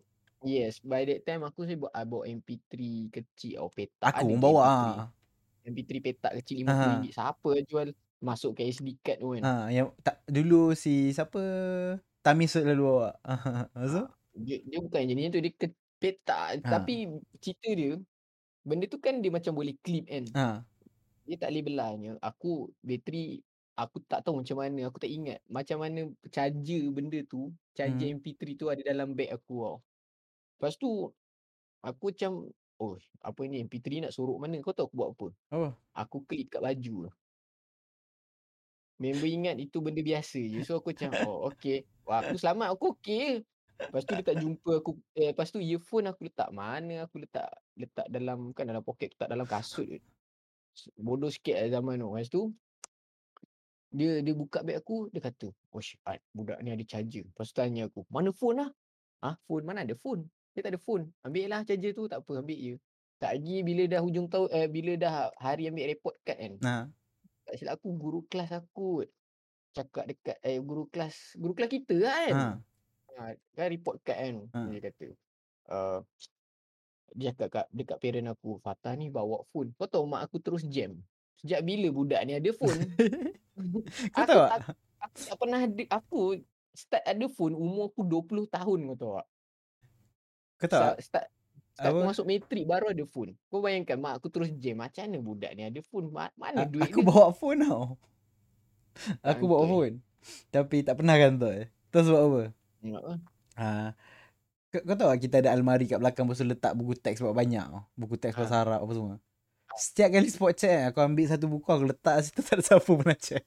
[0.45, 2.75] yes, by that time aku saya buat, I bawa MP3
[3.11, 4.07] kecil atau petak.
[4.13, 4.71] Aku pun bawa MP3.
[4.71, 5.09] ah.
[5.67, 6.71] MP3 petak kecil Ha.
[6.71, 7.11] RM50.
[7.11, 7.89] Siapa jual
[8.27, 9.45] masuk ke SD card tu kan?
[9.47, 11.41] Ha, yang tak dulu si siapa
[12.25, 13.11] Tamis lalu bawa.
[13.79, 14.07] Maksud?
[14.37, 15.67] Dia, dia bukan jenis tu, dia ke,
[16.03, 16.61] petak.
[16.67, 16.69] Ha.
[16.81, 17.09] Tapi
[17.41, 17.97] cerita dia,
[18.67, 20.25] benda tu kan dia macam boleh clip kan?
[20.35, 20.47] Ha.
[21.27, 22.11] dia tak boleh belahnya.
[22.23, 23.43] Aku bateri
[23.77, 26.01] aku tak tahu macam mana, aku tak ingat macam mana
[26.33, 28.19] charger benda tu, charger Hmm.
[28.23, 29.77] MP3 tu ada dalam beg aku tau.
[30.59, 31.13] Lepas tu
[31.85, 32.33] aku macam
[32.81, 35.29] oh apa ni MP3 nak sorok mana kau tahu aku buat apa?
[35.53, 35.69] Apa?
[36.07, 37.13] Aku klip kat baju.
[38.97, 40.65] Member ingat itu benda biasa je.
[40.65, 41.85] So aku macam oh okey.
[42.09, 43.45] Wah, aku selamat aku okey.
[43.77, 47.45] Lepas tu dia tak jumpa aku eh, lepas tu earphone aku letak mana aku letak
[47.77, 50.01] letak dalam kan dalam poket letak dalam kasut
[50.97, 52.09] Bodoh sikit lah zaman tu.
[52.09, 52.43] Lepas tu
[53.93, 56.01] dia dia buka beg aku dia kata oh shit
[56.33, 57.29] budak ni ada charger.
[57.29, 58.71] Lepas tu tanya aku mana phone lah?
[59.21, 60.25] Ah phone mana ada phone?
[60.57, 61.13] Dia tak ada phone.
[61.21, 62.75] Ambil lah charger tu tak apa ambil je.
[63.21, 66.53] Tak lagi bila dah hujung tahun eh, bila dah hari ambil report card kan.
[66.65, 66.75] Ha.
[67.57, 69.01] Tak silap aku guru kelas aku
[69.73, 72.37] cakap dekat eh guru kelas guru kelas kita lah kan.
[72.37, 72.49] Ha.
[73.17, 73.23] Ha,
[73.57, 74.37] kan report card kan.
[74.53, 74.61] Ha.
[74.69, 75.07] Dia kata
[75.73, 75.99] uh,
[77.17, 79.73] dia cakap kat, dekat parent aku, Fatah ni bawa phone.
[79.73, 81.01] Kau tahu mak aku terus jam.
[81.41, 82.77] Sejak bila budak ni ada phone?
[84.13, 84.53] Kau aku, tahu tak?
[84.61, 86.21] aku, aku tak pernah ada, aku
[86.77, 89.29] start ada phone umur aku 20 tahun kau tahu tak?
[90.61, 90.83] Kau tahu?
[90.85, 91.27] Start, start,
[91.77, 92.09] start aku Apa?
[92.09, 93.37] masuk matrik baru ada phone.
[93.47, 94.81] Kau bayangkan mak aku terus jam.
[94.81, 96.09] Macam mana budak ni ada phone?
[96.09, 97.07] Ma- A- Mana duit Aku dia?
[97.07, 98.01] bawa phone tau.
[99.23, 99.71] Aku bawa Kantoi.
[99.71, 99.95] phone.
[100.49, 101.47] Tapi tak pernah kan tu.
[101.87, 102.43] Tahu sebab apa?
[102.87, 103.19] Ah.
[103.57, 103.67] Ha.
[104.67, 107.63] Kau, kau tahu tak kita ada almari kat belakang tu letak buku teks sebab banyak
[107.63, 107.85] tau.
[107.93, 108.41] Buku teks Ha.
[108.41, 109.17] bahasa Arab apa semua.
[109.73, 112.87] Setiap kali spot check kan, Aku ambil satu buku Aku letak situ Tak ada siapa
[112.89, 113.45] pernah check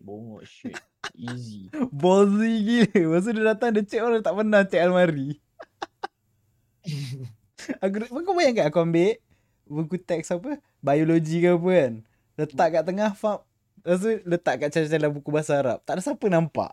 [0.00, 0.74] Bongok shit.
[1.14, 1.68] Easy.
[1.94, 5.36] Bozy gila tu dia datang Dia check orang tak pernah check almari
[7.84, 9.18] Aku Kau bayangkan aku ambil
[9.68, 11.92] Buku teks apa Biologi ke apa kan
[12.38, 13.42] Letak kat tengah fam,
[13.82, 16.72] Lepas tu letak kat celah-celah buku bahasa Arab Tak ada siapa nampak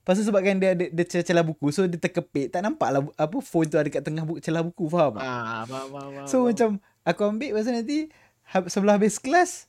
[0.00, 3.36] Lepas tu sebabkan dia ada dia celah buku so dia terkepit tak nampak lah apa
[3.44, 5.20] phone tu ada kat tengah buku celah buku faham?
[5.20, 6.24] Ah, faham, faham, faham.
[6.24, 6.48] So faham.
[6.48, 6.68] macam
[7.04, 8.08] aku ambil pasal nanti
[8.48, 9.68] ha- sebelah habis kelas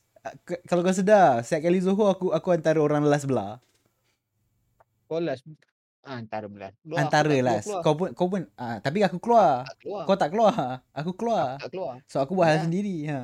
[0.64, 3.60] kalau kau sedar setiap kali Zohor aku aku antara orang last belah.
[5.04, 5.44] Kau last
[6.02, 6.72] ah, antara belas.
[6.78, 7.82] Keluar, aku antara keluar.
[7.82, 9.62] Kau pun kau pun ah, tapi aku keluar.
[9.64, 10.02] tak keluar.
[10.04, 10.54] Kau tak keluar.
[10.92, 11.46] Aku keluar.
[11.58, 11.94] tak keluar.
[12.06, 12.64] So aku buat hal Ya.
[12.64, 13.20] sendiri ha.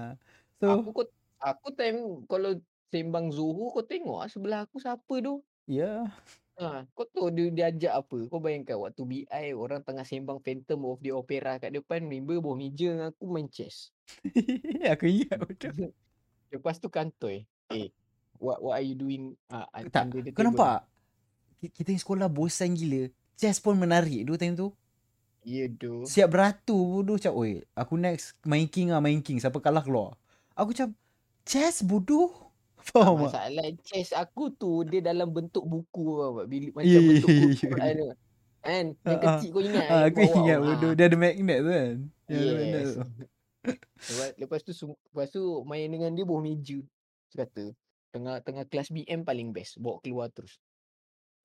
[0.56, 0.90] So Aku
[1.38, 5.42] aku time kalau sembang Zuhur kau tengok ah sebelah aku siapa tu.
[5.64, 6.08] ya.
[6.58, 8.18] Ha, kau tahu dia, dia ajak apa?
[8.26, 12.58] Kau bayangkan waktu BI orang tengah sembang Phantom of the Opera kat depan member bawah
[12.58, 13.94] meja dengan aku main chess.
[14.92, 15.94] aku ingat betul.
[16.50, 17.46] Lepas tu kantoi.
[17.70, 17.94] Eh,
[18.42, 20.50] what what are you doing uh, Tak, under the Kau table?
[20.50, 20.78] nampak?
[21.58, 23.10] Ki- Kita ni sekolah bosan gila.
[23.34, 24.68] Chess pun menarik dulu time tu.
[25.46, 26.02] Ya tu.
[26.04, 29.38] Siap beratur bodoh macam, oi, aku next main king lah, main king.
[29.38, 30.18] Siapa kalah keluar.
[30.52, 30.90] Aku macam,
[31.42, 32.50] chess bodoh.
[32.88, 33.48] Faham tak?
[33.48, 37.92] Masalah chess aku tu dia dalam bentuk buku apa macam ya, bentuk ya, buku Quran
[37.94, 38.08] tu.
[38.58, 38.86] Kan?
[39.00, 39.38] Yang Ah, ah.
[39.38, 40.64] kecil kau ingat yang aku bawah ingat tu?
[40.66, 40.92] bodoh.
[40.92, 41.96] Dia ada magnet tu kan.
[42.28, 42.88] Yang Yes.
[42.92, 43.02] tu.
[44.08, 46.78] lepas, lepas tu lepas tu main dengan dia bawah meja.
[47.30, 47.64] Dia kata
[48.08, 50.58] tengah tengah kelas BM paling best bawa keluar terus.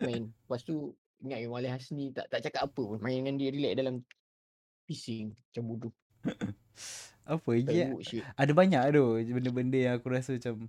[0.02, 0.34] Main.
[0.34, 3.00] Lepas tu ingat yang Wali Hasni tak tak cakap apa pun.
[3.00, 3.96] Main dengan dia relax dalam
[4.88, 5.94] pising macam bodoh.
[7.24, 7.88] Apa je?
[8.04, 8.24] Shit.
[8.36, 10.68] Ada banyak tu benda-benda yang aku rasa macam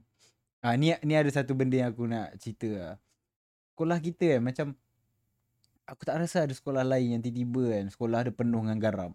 [0.65, 2.95] ah ni ni ada satu benda yang aku nak cerita lah.
[3.75, 4.67] Sekolah kita kan macam
[5.85, 9.13] aku tak rasa ada sekolah lain yang tiba-tiba kan sekolah ada penuh dengan garam.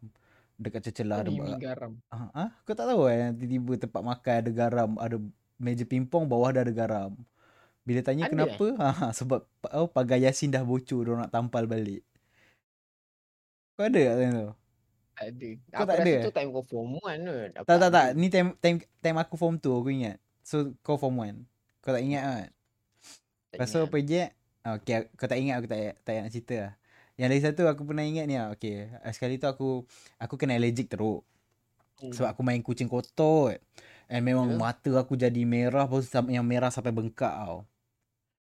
[0.60, 1.92] Dekat celah Apa ada garam?
[2.12, 5.16] ah, ah, kau tak tahu kan tiba-tiba tempat makan ada garam, ada
[5.56, 7.16] meja pingpong bawah dah ada garam.
[7.90, 8.34] Bila tanya Ada, eh?
[8.38, 8.66] kenapa?
[9.02, 9.40] Ha, sebab
[9.74, 12.06] oh, pagar Yasin dah bocor, dia nak tampal balik.
[13.74, 14.50] Kau ada tak time tu?
[15.18, 15.50] Ada.
[15.74, 16.16] Kau Aku tak rasa ada?
[16.22, 17.52] tu time kau form 1 kot.
[17.58, 20.18] Aku Tak tak tak, ni time time time aku form 2 aku ingat.
[20.42, 21.44] So kau form 1.
[21.82, 22.48] Kau tak ingat kan?
[23.50, 23.90] Tak Lepas tu ingat.
[23.90, 24.24] apa je?
[24.60, 26.74] Ah, Okay, kau tak ingat aku tak tak nak cerita lah.
[27.16, 28.54] Yang lagi satu aku pernah ingat ni lah.
[28.54, 29.84] Okay, ah, sekali tu aku
[30.16, 31.24] aku kena allergic teruk.
[32.00, 32.12] Hmm.
[32.14, 33.56] Sebab aku main kucing kotor.
[33.56, 33.60] kot.
[34.08, 34.58] And memang Ya.
[34.58, 35.84] mata aku jadi merah.
[35.84, 37.64] Lepas tu yang merah sampai bengkak tau.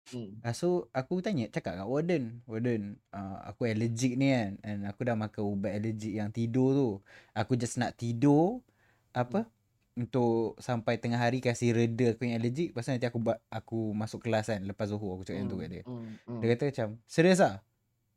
[0.10, 0.42] Hmm.
[0.42, 2.42] Ah, so aku tanya, cakap kat warden.
[2.50, 4.58] Warden, uh, aku allergic ni kan.
[4.66, 6.90] And aku dah makan ubat allergic yang tidur tu.
[7.38, 8.66] Aku just nak tidur.
[9.14, 9.46] Apa?
[9.94, 12.74] Untuk sampai tengah hari kasih reda aku yang allergic.
[12.74, 14.62] Tu nanti aku ba- aku masuk kelas kan.
[14.66, 15.84] Lepas Zuhur aku cakap yang tu kat dia.
[15.86, 16.18] Hmm.
[16.26, 16.40] Hmm.
[16.42, 17.62] Dia kata macam, serius ah?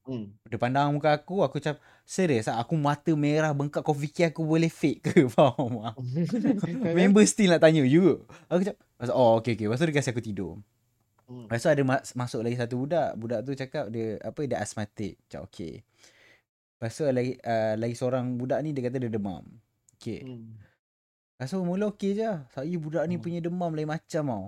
[0.02, 0.34] Hmm.
[0.50, 1.76] Dia pandang muka aku, aku macam,
[2.08, 2.56] serius ah?
[2.58, 3.84] Aku mata merah bengkak.
[3.84, 5.14] Kau fikir aku boleh fake ke?
[5.34, 5.76] Faham?
[6.96, 8.24] Member still nak tanya you.
[8.48, 8.74] Aku macam,
[9.12, 9.68] oh okay okay.
[9.68, 10.56] Lepas tu dia kasi aku tidur.
[11.32, 11.48] Hmm.
[11.48, 13.16] Lepas tu ada mas- masuk lagi satu budak.
[13.16, 15.16] Budak tu cakap dia apa dia asmatik.
[15.24, 15.80] Macam okay.
[16.76, 19.40] Lepas tu lagi uh, lagi seorang budak ni dia kata dia demam.
[19.96, 20.20] Okay.
[20.20, 20.60] Hmm.
[21.40, 22.28] Lepas tu mula okay je.
[22.52, 23.24] Saya budak ni Hmm.
[23.24, 24.46] punya demam lain macam tau.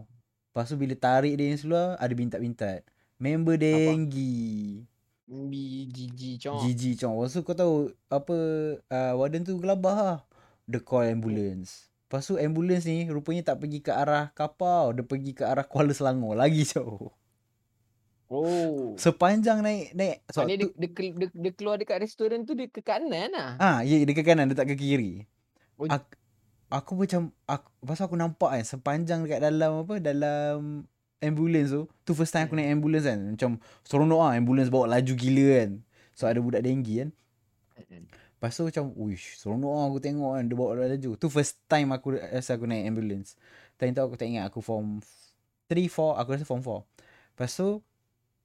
[0.53, 2.85] Lepas tu bila tarik dia ni seluar ada bintat-bintat.
[3.17, 4.85] Member denggi.
[5.25, 6.61] BGG cok.
[6.69, 7.17] Gigi cong.
[7.17, 7.75] Lepas tu kau tahu
[8.13, 8.37] apa
[8.77, 10.19] uh, warden tu gelabah lah.
[10.69, 11.89] Dia call ambulance.
[12.15, 14.95] Lepas tu ambulance ni rupanya tak pergi ke arah kapau.
[14.95, 16.39] Dia pergi ke arah Kuala Selangor.
[16.39, 17.11] Lagi jauh.
[18.31, 18.95] Oh.
[18.95, 22.71] Sepanjang naik naik so, Maknanya dia, tu, dia, dia, dia keluar dekat restoran tu dia
[22.71, 23.59] ke kanan lah.
[23.59, 25.27] ah ya dia ke kanan dia tak ke kiri.
[25.75, 25.91] Oh.
[25.91, 26.07] Aku,
[26.71, 30.87] aku macam aku pasal aku nampak kan sepanjang dekat dalam apa dalam
[31.19, 32.63] ambulance tu tu first time aku Hmm.
[32.63, 33.51] naik ambulance kan macam
[33.83, 35.71] seronok ah ambulance bawa laju gila kan.
[36.15, 37.11] So ada budak denggi kan.
[38.45, 41.97] Lepas tu macam Uish seronok lah aku tengok kan Dia bawa laju Tu first time
[41.97, 43.41] aku rasa aku naik ambulance
[43.81, 45.01] Time tu aku tak ingat Aku form
[45.73, 46.85] 3, 4 Aku rasa form 4
[47.33, 47.81] Lepas tu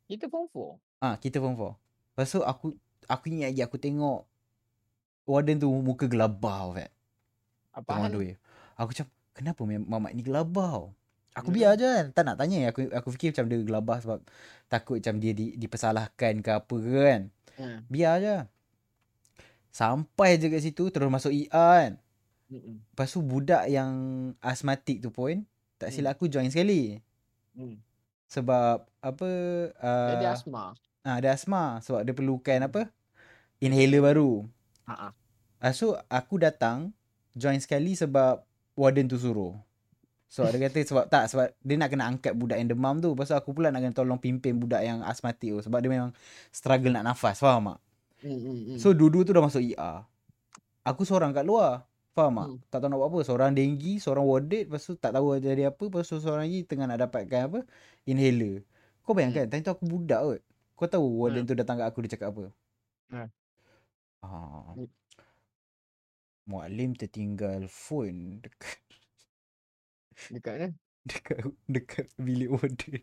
[0.07, 1.03] Kita form 4.
[1.03, 2.65] ah Kita form 4 Lepas tu aku
[3.12, 4.23] Aku ingat lagi aku tengok
[5.27, 6.91] Warden tu muka gelabah Fat
[7.75, 8.39] Apa hal?
[8.79, 10.88] Aku macam Kenapa mamat ni gelabah?
[11.35, 11.59] Aku Hmm.
[11.59, 14.19] biar je kan Tak nak tanya Aku aku fikir macam dia gelabah Sebab
[14.71, 17.23] Takut macam dia di, dipersalahkan ke apa ke kan
[17.59, 17.83] Ha.
[17.91, 18.35] Biar je
[19.69, 21.93] Sampai je kat situ Terus masuk ER kan
[22.49, 22.82] Mm-mm.
[22.82, 23.93] Lepas tu budak yang
[24.41, 25.45] asmatik tu pun
[25.79, 26.99] tak silap aku join sekali.
[27.55, 27.79] Hmm.
[28.27, 29.29] Sebab apa
[29.79, 30.63] Dia ada uh, asma.
[31.08, 32.91] ah dia asma sebab dia perlukan apa
[33.63, 34.43] inhaler baru.
[34.89, 35.12] Ha ah.
[35.62, 36.91] Ah so aku datang
[37.38, 38.43] join sekali sebab
[38.76, 39.55] warden tu suruh.
[40.30, 43.13] So dia kata sebab tak sebab dia nak kena angkat budak yang demam tu.
[43.13, 46.11] Pasal aku pula nak kena tolong pimpin budak yang asmatik tu sebab dia memang
[46.49, 47.80] struggle nak nafas, faham tak?
[48.20, 48.78] Hmm, hmm, hmm.
[48.80, 50.03] So dua-dua tu dah masuk ER.
[50.84, 51.88] Aku seorang kat luar.
[52.17, 52.47] Faham tak?
[52.49, 52.57] Hmm.
[52.67, 53.20] Tak tahu nak buat apa.
[53.24, 54.65] Seorang denggi, seorang warded.
[54.67, 55.84] Lepas tu tak tahu jadi apa.
[55.88, 57.59] Lepas tu seorang lagi tengah nak dapatkan apa?
[58.09, 58.65] Inhaler.
[59.05, 60.41] Kau bayangkan, time tu aku budak kot.
[60.76, 62.45] Kau tahu warden tu datang kat aku dia cakap apa?
[63.09, 63.30] Hmm.
[64.22, 64.76] Ah.
[64.76, 64.89] Hmm.
[66.49, 68.82] Mualim tertinggal phone dekat
[70.28, 70.70] Dekat mana?
[71.09, 71.38] dekat
[71.72, 72.99] dekat bilik warden.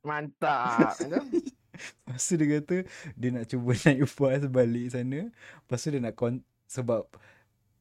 [0.00, 0.96] Mantap.
[2.04, 2.76] Lepas tu dia kata
[3.14, 5.20] dia nak cuba naik bas balik sana.
[5.30, 7.04] Lepas tu dia nak kon- sebab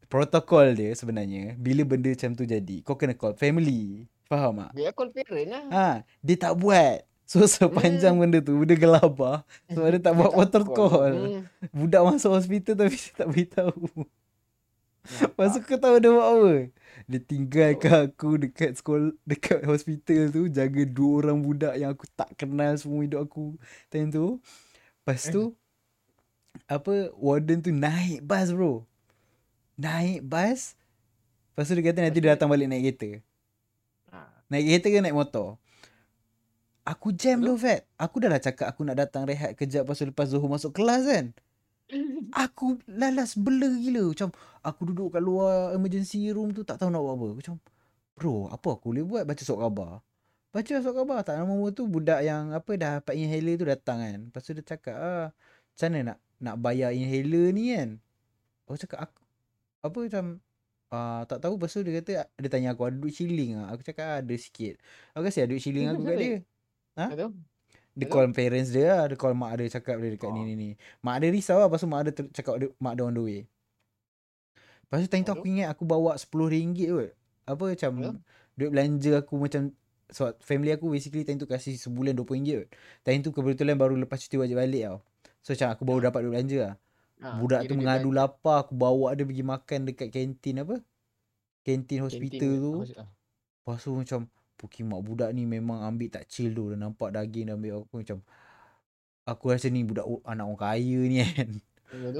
[0.05, 4.09] protokol dia sebenarnya bila benda macam tu jadi kau kena call family.
[4.25, 4.71] Faham tak?
[4.73, 5.63] Dia call parent lah.
[5.69, 5.87] Ha,
[6.21, 7.01] dia tak buat.
[7.25, 8.21] So sepanjang Hmm.
[8.25, 11.13] benda tu dia gelabah sebab dia tak buat protokol.
[11.13, 11.41] Hmm.
[11.69, 13.85] Budak masuk hospital tapi dia tak beritahu.
[15.25, 15.69] Lepas tu Nampak?
[15.73, 16.53] kau tahu dia buat apa?
[17.09, 22.29] Dia tinggalkan aku dekat sekolah dekat hospital tu jaga dua orang budak yang aku tak
[22.37, 23.57] kenal semua hidup aku
[23.89, 24.37] time tu.
[25.01, 25.57] Lepas tu
[26.69, 28.85] apa warden tu naik bas bro.
[29.73, 30.77] Naik bas.
[31.53, 33.09] Lepas tu dia kata nanti dia datang balik naik kereta.
[34.13, 34.29] Ah.
[34.53, 35.57] Naik kereta ke naik motor?
[36.85, 37.85] Aku jam tu Fat.
[37.97, 41.25] Aku dah lah cakap aku nak datang rehat kejap pasal lepas Zuhur masuk kelas kan.
[42.37, 44.13] Aku lalas bela gila.
[44.13, 44.29] Macam
[44.61, 47.27] aku duduk kat luar emergency room tu tak tahu nak buat apa.
[47.41, 47.53] Macam
[48.13, 49.23] bro apa aku boleh buat?
[49.25, 49.91] Baca surat khabar.
[50.53, 51.19] Baca surat khabar.
[51.25, 54.19] Tak lama tu budak yang apa dah dapat inhaler tu datang kan.
[54.29, 55.27] Lepas tu dia cakap ah
[55.73, 57.89] macam mana nak nak bayar inhaler ni kan.
[58.69, 59.21] Aku cakap aku
[59.79, 60.25] apa macam
[60.93, 63.73] uh, tak tahu lepas tu dia kata dia tanya aku ada duit shilling ah.
[63.73, 64.77] Aku cakap "Ah, ada sikit.
[65.17, 66.37] Aku kasi ada duit shilling aku kat dia.
[67.09, 67.31] Betul?
[67.99, 69.03] Dia call parents dia lah.
[69.05, 70.45] Dia call mak dia cakap dia dekat ni Oh.
[70.45, 70.69] ni ni.
[70.99, 71.67] Mak dia risau lah.
[71.67, 73.39] Lepas tu mak dia ter- cakap dia, mak dia on the way.
[74.81, 77.11] Lepas tu time tu aku ingat aku bawa RM10 kot.
[77.45, 78.11] Apa macam Hello?
[78.53, 79.61] duit belanja aku macam
[80.07, 82.67] so, family aku basically time tu kasih sebulan RM20 kot.
[83.03, 84.97] Time tu kebetulan baru lepas cuti wajib balik tau.
[85.39, 86.75] So macam aku baru dapat duit belanja lah.
[87.19, 88.57] Ah, Budak tu mengadu belanja lapar.
[88.63, 90.75] Aku bawa dia pergi makan dekat kantin apa?
[91.61, 92.73] Kantin hospital kantin tu.
[92.81, 93.07] hospital.
[93.59, 94.19] Lepas tu macam
[94.59, 96.67] Pukimak budak ni memang ambil tak chill tu.
[96.67, 98.19] Dia nampak daging dia ambil aku macam
[99.23, 101.49] Aku rasa ni budak anak orang kaya ni kan.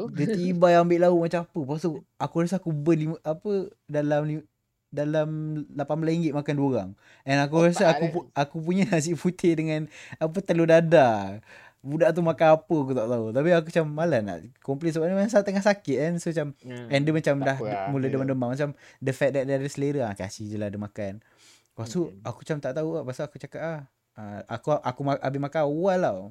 [0.10, 1.58] Dia tiba yang ambil lauk macam apa.
[1.60, 3.52] Lepas tu aku rasa aku burn lima, apa
[3.86, 4.42] dalam
[4.90, 5.30] dalam
[5.70, 6.90] RM18 makan dua orang.
[7.24, 9.86] And aku rasa aku pu- aku punya nasi putih dengan
[10.16, 11.42] apa telur dadah.
[11.80, 13.26] Budak tu makan apa aku tak tahu.
[13.32, 16.14] Tapi aku macam malas nak complain sebab dia masa tengah sakit kan.
[16.18, 16.88] So macam Hmm.
[16.90, 18.70] And dia macam dah lah, mula demam-demam Macam
[19.00, 21.22] the fact that dia ada selera ah, Kasih je lah dia makan
[21.80, 22.20] Lepas tu Okay.
[22.28, 23.80] aku macam tak tahu lah Pasal aku cakap ah
[24.20, 26.22] uh, Aku aku ma- habis makan awal tau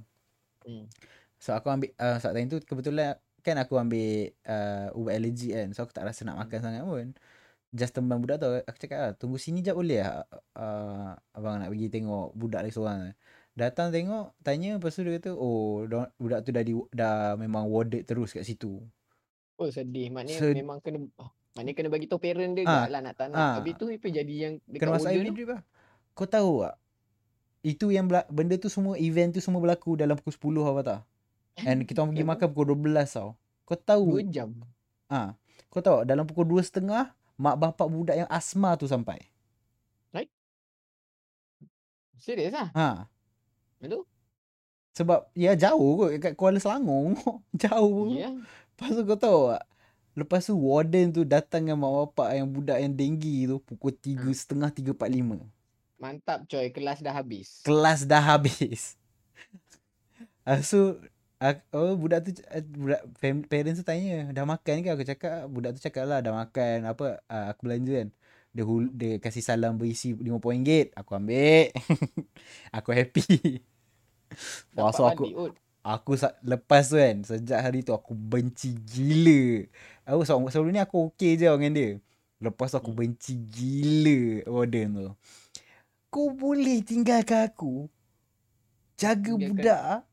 [0.69, 0.85] Hmm.
[1.41, 5.73] So aku ambil uh, Saat time tu kebetulan Kan aku ambil uh, Ubat allergy kan
[5.73, 6.45] So aku tak rasa nak Hmm.
[6.45, 7.07] makan sangat pun
[7.73, 11.73] Just tembang budak tu Aku cakap ah, Tunggu sini jap boleh lah uh, Abang nak
[11.73, 13.17] pergi tengok Budak lagi seorang
[13.57, 15.89] Datang tengok Tanya Lepas tu dia kata Oh
[16.21, 18.85] budak tu dah, di, dah memang warded terus kat situ
[19.57, 20.13] Oh sedih.
[20.13, 23.15] Maknanya Sed- memang kena ah, maknanya kena bagi tahu parent dia Ah, ah, lah nak
[23.15, 23.37] tak nak.
[23.37, 23.53] ah.
[23.59, 25.43] Habis tu apa jadi yang dekat Kena masuk order tu?
[25.49, 25.63] lah.
[26.15, 26.77] Kau tahu tak?
[27.61, 31.01] Itu yang bela- benda tu semua event tu semua berlaku dalam pukul 10 apa tak?
[31.61, 33.35] And kita orang pergi makan pukul 12 tau.
[33.65, 34.07] Kau tahu?
[34.13, 34.55] Dua jam.
[35.05, 35.35] Ah,
[35.67, 36.87] kau tahu dalam pukul 2.30
[37.35, 39.19] mak bapak budak yang asma tu sampai.
[42.19, 42.69] Serius lah.
[42.75, 43.07] Ha.
[43.79, 44.03] Betul?
[44.91, 47.15] Sebab ya jauh kot kat Kuala Selangor.
[47.63, 48.11] jauh.
[48.11, 48.35] Ya.
[48.75, 49.63] Lepas tu kau tahu tak?
[50.19, 54.75] Lepas tu warden tu datang dengan mak bapak yang budak yang denggi tu pukul 3.30
[54.75, 55.47] 3.45.
[56.03, 56.67] Mantap coy.
[56.75, 57.49] Kelas dah habis.
[57.67, 58.81] kelas dah habis.
[60.49, 60.97] Ah, so
[61.39, 63.01] ak- oh, budak tu uh, budak
[63.53, 67.21] parents tu tanya dah makan ke aku cakap budak tu cakap lah dah makan apa
[67.29, 68.09] aku belanja kan
[68.57, 71.69] dia hul, dia kasih salam berisi RM50 aku ambil
[72.77, 73.61] aku happy
[74.75, 75.53] Wah, so aku kot.
[75.83, 79.65] Aku sa- lepas tu kan sejak hari tu aku benci gila.
[80.09, 81.91] Aku sebelum, sebelum ni aku okey je dengan dia.
[82.41, 83.01] Lepas tu aku Hmm.
[83.01, 84.19] benci gila
[84.49, 85.09] warden tu.
[86.09, 87.89] Kau boleh tinggalkan aku
[88.97, 89.51] jaga Tinggalkan.
[89.55, 90.05] budak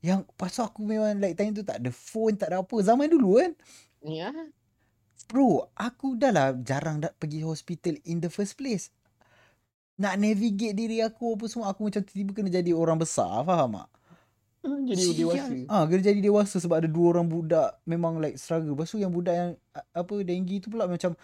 [0.00, 2.76] yang pasal aku memang like time tu tak ada phone tak ada apa.
[2.80, 3.52] Zaman dulu kan.
[4.02, 4.32] Ya.
[5.28, 8.90] bro aku dah lah jarang dah pergi hospital in the first place.
[10.00, 13.88] Nak navigate diri aku apa semua aku macam tiba-tiba kena jadi orang besar faham tak
[14.60, 15.52] Jadi dewasa.
[15.72, 18.76] Ah, kena jadi dewasa sebab ada dua orang budak memang like struggle.
[18.76, 21.16] Lepas tu yang budak yang apa denggi tu pula macam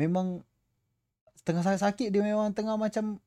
[0.00, 0.40] memang
[1.44, 3.20] tengah sakit dia memang tengah macam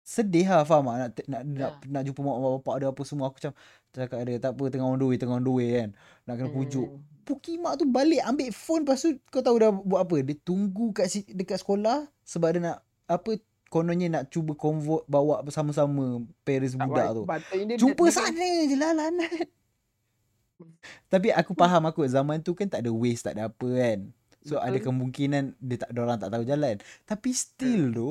[0.00, 0.96] sedih lah faham tak?
[0.96, 1.86] Nak, nak, nak, Ya.
[1.86, 3.24] nak jumpa mak bapak dia apa semua.
[3.28, 3.52] Aku macam
[3.92, 5.90] cakap dia tak apa tengah on the way, tengah on the way kan.
[6.24, 6.88] Nak kena pujuk.
[6.88, 7.02] Hmm.
[7.28, 10.16] Pukimak tu balik ambil phone lepas tu kau tahu dah buat apa?
[10.24, 13.38] Dia tunggu kat dekat sekolah sebab dia nak apa
[13.70, 17.22] kononnya nak cuba convert bawa bersama-sama parents Tak budak tu.
[17.64, 19.30] Dia Jumpa dia- sana je lah lanat.
[21.08, 23.98] Tapi aku faham aku zaman tu kan tak ada waste tak ada apa kan.
[24.42, 24.66] So Betul.
[24.66, 26.76] ada kemungkinan dia tak orang tak tahu jalan.
[27.02, 28.10] Tapi still tu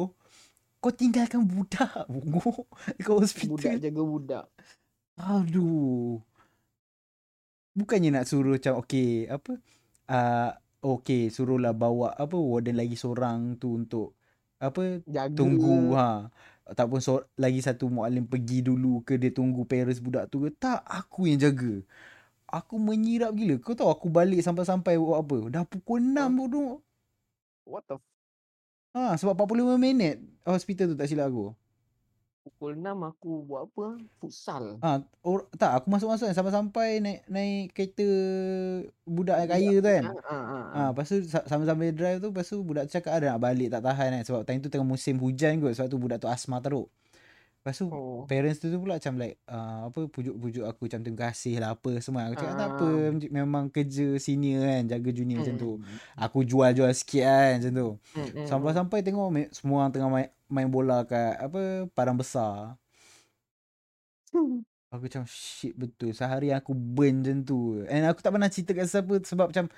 [0.79, 3.75] kau tinggalkan budak bungo dekat Budak hospital.
[3.77, 4.45] jaga budak.
[5.19, 6.23] Aduh.
[7.71, 9.51] Bukannya nak suruh macam okey apa
[10.09, 10.51] uh,
[10.81, 14.18] okey suruhlah bawa apa warden lagi seorang tu untuk
[14.59, 15.33] apa Jaga.
[15.35, 16.29] tunggu ha.
[16.69, 20.85] Ataupun so, lagi satu muallim pergi dulu ke dia tunggu parents budak tu ke tak
[20.85, 21.81] aku yang jaga.
[22.49, 23.57] Aku menyirap gila.
[23.61, 25.37] Kau tahu aku balik sampai-sampai buat apa?
[25.53, 26.29] Dah pukul 6 Huh?
[26.29, 26.71] bodoh.
[27.65, 28.07] What the f-
[28.95, 31.53] ha sebab 45 minit hospital tu tak silap aku
[32.49, 33.85] Pukul 6 aku buat apa?
[34.17, 34.81] Futsal.
[34.81, 38.07] Ah, or, tak aku masuk-masuk kan sampai-sampai naik naik kereta
[39.03, 40.03] budak yang kaya tu kan.
[40.03, 43.13] Ah, ah, ah, Ah, lepas tu sa- sambil-sambil drive tu lepas tu budak tu cakap
[43.15, 45.97] ada nak balik tak tahan kan sebab time tu tengah musim hujan kot sebab tu
[45.97, 46.89] budak tu asma teruk.
[47.59, 48.23] Lepas tu Oh.
[48.23, 51.91] parents tu tu pula macam like uh, apa pujuk-pujuk aku macam terima kasih lah apa
[51.99, 52.25] semua.
[52.25, 52.87] Aku cakap tak apa
[53.29, 55.71] memang kerja senior kan jaga junior macam tu.
[55.75, 57.89] Mm, Aku jual-jual sikit kan macam tu.
[58.15, 62.75] mm, mm, Sampai-sampai tengok semua orang tengah main, main bola kat apa padang besar.
[64.33, 64.65] mm.
[64.89, 66.17] Aku macam shit betul.
[66.17, 67.85] Sehari aku burn macam tu.
[67.85, 69.69] And aku tak pernah cerita kat siapa Sebab macam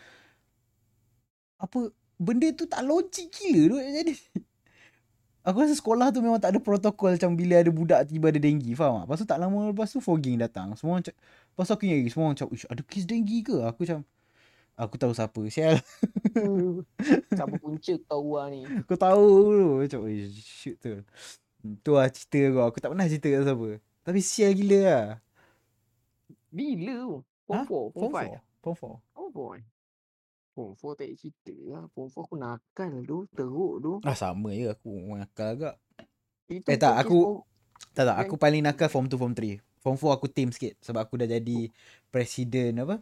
[1.59, 4.13] Apa Benda tu tak logik gila tu Jadi
[5.51, 8.71] Aku rasa sekolah tu memang tak ada protokol Macam bila ada budak tiba ada denggi
[8.71, 9.05] Faham tak?
[9.09, 10.79] Lepas tu tak lama lepas tu fogging datang.
[10.79, 13.57] Semua macam Lepas tu aku ingat Semua macam "Uish, Ada kes denggi ke?
[13.67, 13.99] Aku macam
[14.81, 15.77] Aku tahu siapa Sial
[17.29, 18.65] Siapa punca tahu lah ni.
[18.65, 20.93] Aku tahu tu Macam "Uish, Shoot tu
[21.77, 23.69] Tu lah cerita aku Aku tak pernah cerita kat siapa
[24.01, 25.05] Tapi sial gila lah
[26.49, 27.13] Bila tu?
[27.43, 27.63] Form Ha?
[27.63, 28.33] 4, form Form 5.
[28.63, 29.59] 4 Form 4 Oh boy.
[30.51, 31.83] Form 4 tak payah cerita lah.
[31.87, 33.17] Form 4 aku nakal tu.
[33.29, 33.93] Teruk tu.
[34.01, 35.75] Ah sama je aku nakal agak.
[36.47, 37.45] Itu Eh, tak, aku- form-
[37.91, 39.57] Tak tak, aku paling nakal form 2 form 3.
[39.79, 41.71] Form 4 aku team sikit sebab aku dah jadi
[42.07, 42.99] presiden apa?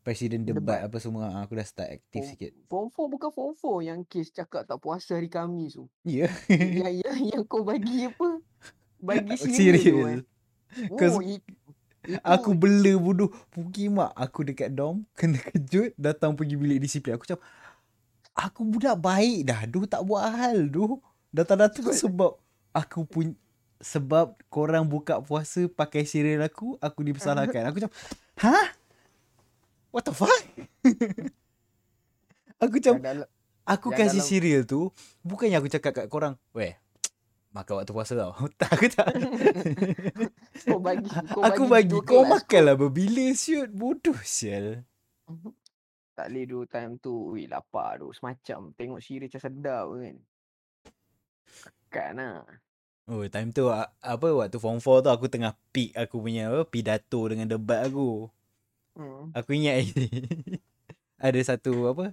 [0.00, 0.80] Presiden debat, Debat.
[0.86, 1.28] apa semua.
[1.28, 2.50] Ah, Aku dah start aktif Form- sikit.
[2.66, 5.84] Form 4 bukan form 4 yang kes cakap tak puasa hari Khamis tu.
[6.02, 6.32] Ya.
[6.48, 8.40] yang, yang, yang kau bagi apa?
[8.98, 10.20] Bagi serius tu kan.
[10.20, 10.90] Serius.
[10.94, 11.44] Cause Oh, it,
[12.00, 13.28] itu, Aku bela bodoh.
[13.50, 17.12] Pergi mak aku dekat dom, kena kejut, datang pergi bilik disiplin.
[17.12, 17.40] Aku macam
[18.32, 19.60] aku budak baik dah.
[19.64, 20.96] Doh tak buat hal doh.
[21.28, 22.40] Datang-datang sebab
[22.72, 23.36] aku pun
[23.76, 27.64] sebab korang buka puasa pakai serial aku, aku dipersalahkan.
[27.64, 27.92] Aku macam,
[28.38, 28.79] "Hah?
[29.90, 30.42] What the fuck?"
[32.62, 33.26] aku macam dalam,
[33.64, 34.90] Aku kasih dalam- cereal tu
[35.22, 36.74] Bukannya aku cakap kat korang Weh
[37.50, 38.30] Makan waktu puasa tau.
[38.62, 39.10] Tak aku tak.
[40.70, 44.86] Kau bagi kau Aku bagi dua Kau makan lah berbila siut Bodoh sial.
[46.14, 48.14] Tak boleh dulu time tu Ui lapar tu.
[48.14, 50.16] Semacam Tengok siri macam sedap kan.
[51.90, 52.46] Kan lah.
[53.10, 53.66] Oh time tu
[53.98, 58.30] Apa waktu form 4 tu Aku tengah peak Aku punya apa Pidato dengan debat aku
[58.96, 59.32] hmm.
[59.36, 59.86] Aku ingat
[61.24, 62.12] Ada satu apa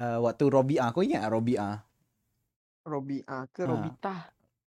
[0.00, 1.84] uh, Waktu Robiah Kau ingat Robiah
[2.84, 3.70] Robiah ke Ha.
[3.70, 4.20] Robitah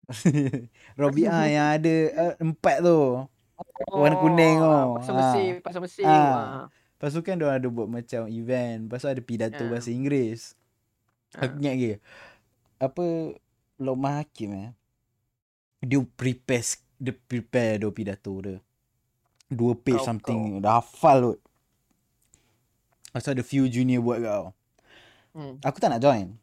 [1.00, 2.98] Robiah yang ada uh, Empat tu
[3.90, 4.70] Warna kuning tu.
[4.96, 5.20] Pasal Ha.
[5.20, 6.14] mesin Pasal mesin Ha.
[6.32, 6.60] ha.
[6.96, 9.70] Lepas tu kan diorang ada buat macam event Lepas tu ada pidato Ya.
[9.70, 10.56] bahasa Inggeris
[11.36, 11.42] Ha.
[11.44, 11.90] Aku ingat lagi
[12.80, 13.04] Apa
[13.80, 14.70] Lokman Hakim eh
[15.84, 16.64] Dia prepare
[17.00, 18.56] Dia prepare dua pidato dia
[19.46, 20.58] Dua page Kau- something.
[20.58, 21.40] Dah hafal kot.
[23.16, 24.44] Tu ada few junior buat kau.
[25.32, 25.56] Hmm.
[25.64, 26.36] Aku tak nak join.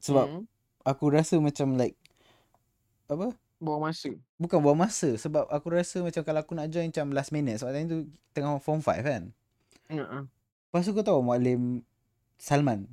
[0.00, 0.44] Sebab hmm.
[0.86, 1.98] aku rasa macam like
[3.10, 3.34] Apa?
[3.58, 4.14] Buang masa.
[4.38, 5.10] Bukan buang masa.
[5.18, 7.58] Sebab aku rasa macam Kalau aku nak join macam last minute.
[7.58, 7.98] Sebab time tu
[8.30, 9.22] Tengah form 5 kan.
[9.90, 10.18] Ya, ha.
[10.70, 11.82] Lepas tu kau tahu Mualim
[12.38, 12.86] Salman?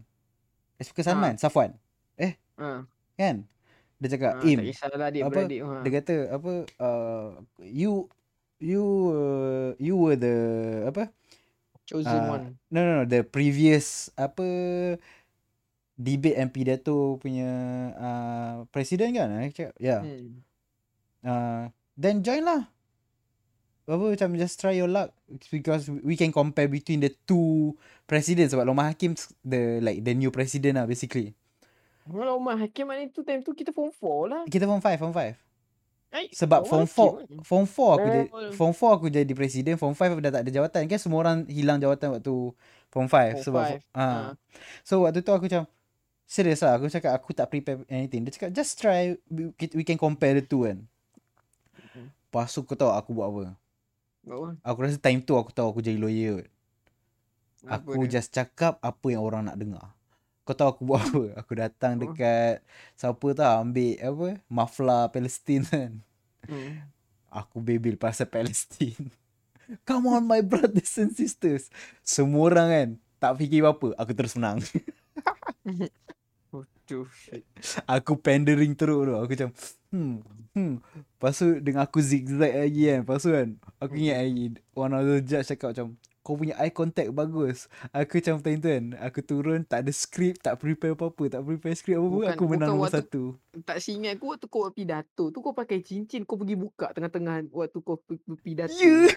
[0.82, 1.78] Eh bukan Salman Safwan.
[2.58, 2.82] Ha.
[3.18, 3.46] Kan?
[3.98, 4.46] Dia cakap Ha.
[4.46, 5.74] Im Tak kisahlah adik apa, beradik ha.
[5.82, 6.52] Dia kata apa
[6.82, 7.28] uh,
[7.62, 8.10] You
[8.58, 8.84] You
[9.14, 10.38] uh, You were the
[10.90, 11.14] Apa
[11.86, 14.46] Chosen ah, one No no no The previous Apa
[15.98, 17.50] Debate and pidato punya
[17.98, 20.02] uh, Presiden kan Ya yeah.
[20.02, 20.42] hmm.
[21.26, 21.64] uh,
[21.98, 22.70] Then join lah
[23.88, 25.16] apa macam just try your luck
[25.48, 27.72] because we can compare between the two
[28.04, 29.16] presidents sebab Lomah Hakim
[29.48, 31.32] the like the new president lah basically.
[32.08, 35.12] Kalau Umar Hakim maknanya tu time tu kita form 4 lah Kita form 5, form
[35.12, 35.47] 5.
[36.08, 38.08] Eh, Sebab form 4 form 4 aku Oh.
[38.08, 38.24] jadi
[38.56, 41.78] form 4 aku jadi presiden, form 5 dah tak ada jawatan kan semua orang hilang
[41.78, 42.32] jawatan waktu
[42.88, 44.32] form 5 Form sebab five, ha.
[44.88, 45.68] So waktu tu aku macam
[46.24, 48.24] serius lah aku cakap aku tak prepare anything.
[48.24, 50.88] Dia cakap just try we, we can compare the two kan.
[51.76, 52.08] Mhm.
[52.08, 53.44] Lepas tu kau tahu aku buat apa?
[54.28, 54.48] Apa?
[54.64, 56.48] Aku rasa time tu aku tahu aku jadi lawyer.
[57.68, 58.16] Apa Aku dia?
[58.16, 59.92] just cakap apa yang orang nak dengar.
[60.48, 61.44] Kau tahu aku buat apa?
[61.44, 62.08] Aku datang Apa?
[62.08, 62.64] dekat
[62.96, 64.28] siapa tahu ambil apa?
[64.48, 66.00] Mafla Palestin kan.
[66.48, 66.88] Hmm.
[67.28, 68.96] Aku bebel pasal Palestin.
[69.88, 71.68] Come on my brothers and sisters.
[72.00, 72.88] Semua orang kan
[73.20, 73.92] tak fikir apa-apa.
[74.00, 74.64] Aku terus menang.
[76.88, 77.44] Shit.
[77.84, 79.14] aku pandering teruk tu.
[79.20, 79.52] Aku macam
[79.92, 80.24] hmm
[80.56, 80.74] hmm.
[81.20, 83.04] Lepas tu dengan aku zigzag lagi kan.
[83.04, 86.68] Lepas tu kan aku ingat lagi one of the judge cakap macam kau punya eye
[86.70, 87.72] contact bagus.
[87.90, 88.86] Aku macam time tu kan.
[89.00, 92.12] Aku turun tak ada skrip, tak prepare apa-apa, tak prepare skrip apa-apa.
[92.20, 93.24] Bukan- Aku menang nombor satu.
[93.64, 97.80] Tak singat aku waktu kau pidato tu kau pakai cincin kau pergi buka tengah-tengah waktu
[97.80, 98.76] kau pi- pi- pidato.
[98.76, 99.08] Ya.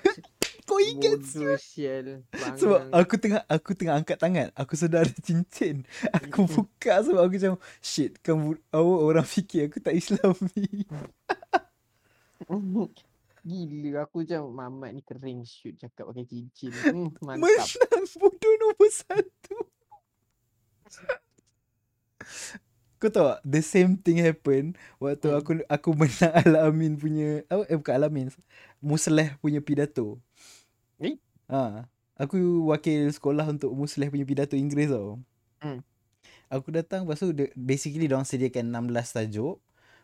[0.60, 2.22] Kau ingat Bodoh sial.
[2.30, 4.54] Sebab aku tengah aku tengah angkat tangan.
[4.54, 5.82] Aku sedar ada cincin.
[6.14, 10.86] Aku buka sebab aku macam shit kamu awak orang fikir aku tak Islami.
[13.42, 16.72] Gila aku macam Mamat ni kering shoot cakap pakai cincin.
[16.84, 17.40] Hmm, mantap.
[17.40, 19.56] Menang bodoh nombor satu.
[23.00, 25.40] Kau tahu tak, the same thing happen waktu Hmm.
[25.40, 28.28] aku aku menang Al-Amin punya eh bukan Al-Amin
[28.76, 30.20] Musleh punya pidato.
[31.00, 31.16] Eh?
[31.48, 32.36] Ha, aku
[32.68, 35.16] wakil sekolah untuk Musleh punya pidato Inggeris tau.
[35.64, 35.80] Hmm.
[36.52, 39.56] Aku datang lepas tu dia- basically diorang sediakan 16 tajuk.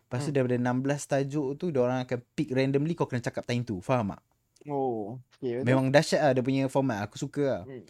[0.07, 0.35] Lepas tu Hmm.
[0.39, 3.77] daripada 16 tajuk tu diorang akan pick randomly kau kena cakap time tu.
[3.79, 4.23] Faham tak?
[4.65, 5.63] Oh, okay.
[5.63, 7.03] Memang dahsyat lah dia punya format.
[7.03, 7.63] Aku suka lah.
[7.63, 7.83] Hmm,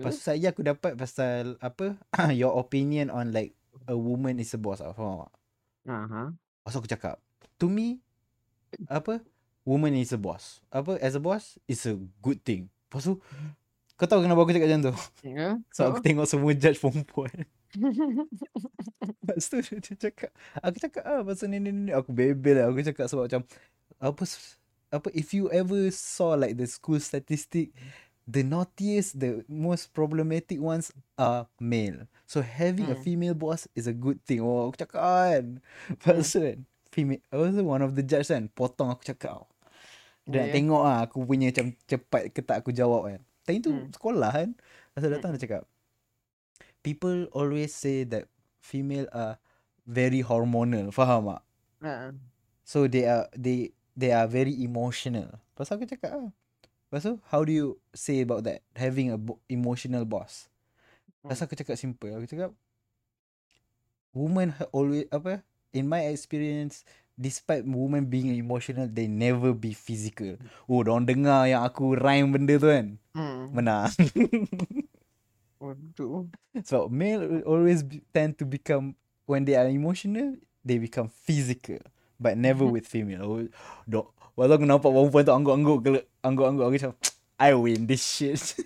[0.00, 1.94] Lepas tu saya aku dapat pasal apa
[2.34, 3.52] your opinion on like
[3.84, 4.90] a woman is a boss lah.
[4.90, 5.32] Faham tak?
[5.86, 6.22] Aha.
[6.32, 7.14] Lepas tu aku cakap
[7.56, 8.00] to me
[8.86, 9.20] apa
[9.62, 10.64] woman is a boss.
[10.68, 12.68] Apa as a boss is a good thing.
[12.88, 13.20] Lepas tu
[13.94, 14.94] kau tahu kenapa aku cakap macam tu?
[15.22, 15.60] Ya.
[15.76, 17.44] So aku tengok semua judge perempuan.
[19.08, 20.30] Lepas tu dia cakap
[20.64, 23.42] Aku cakap ah pasal ni ni ni Aku bebel lah Aku cakap sebab macam
[24.00, 24.22] Apa
[24.90, 27.72] Apa if you ever saw like the school statistic
[28.24, 33.04] The naughtiest The most problematic ones Are male So having a Hmm.
[33.04, 35.44] female boss Is a good thing Oh aku cakap kan
[35.92, 36.58] Lepas tu kan
[36.88, 39.44] Female Lepas tu one of the judge kan Potong aku cakap
[40.28, 40.54] Dia nak Ya.
[40.56, 43.88] tengok lah Aku punya macam Cepat ke tak aku jawab kan Time tu Hmm.
[43.92, 45.14] sekolah kan Lepas tu Hmm.
[45.20, 45.62] datang dia cakap
[46.88, 48.32] People always say that
[48.64, 49.36] female are
[49.84, 50.88] very hormonal.
[50.88, 51.44] Faham tak?
[51.84, 52.16] Ha.
[52.64, 55.36] So they are they they are very emotional.
[55.52, 56.32] Tu aku cakap ah.
[56.88, 58.64] Lepas tu how do you say about that?
[58.72, 60.48] Having a bo- emotional boss.
[61.20, 62.08] Lepas tu aku cakap simple.
[62.08, 62.56] Aku cakap
[64.16, 65.44] women ha- always apa
[65.76, 66.88] in my experience
[67.20, 70.40] despite women being emotional they never be physical.
[70.64, 72.96] Oh, orang dengar yang aku rhyme benda tu kan.
[73.12, 73.52] Hmm.
[73.52, 73.92] Menang.
[75.58, 76.30] Waduh.
[76.62, 78.94] So male always be, tend to become
[79.26, 81.82] when they are emotional, they become physical,
[82.16, 83.22] but never with female.
[83.26, 83.42] Oh,
[83.84, 84.14] dok.
[84.38, 85.78] Waktu aku nampak perempuan tu angguk-angguk
[86.22, 86.92] angguk-angguk aku macam
[87.38, 88.38] I win this shit.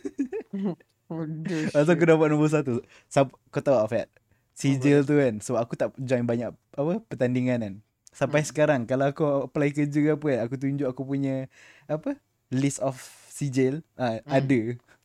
[1.12, 2.80] Lepas tu aku dapat nombor satu.
[3.08, 4.08] Sab- kau tahu tak Fat?
[4.52, 5.40] Sijil tu kan.
[5.40, 7.74] So aku tak join banyak apa pertandingan kan.
[8.12, 8.48] Sampai Hmm.
[8.52, 11.48] sekarang kalau aku apply kerja ke apa kan, aku tunjuk aku punya
[11.88, 12.20] apa
[12.52, 13.00] list of
[13.32, 14.28] sijil ah, Hmm.
[14.28, 14.60] ada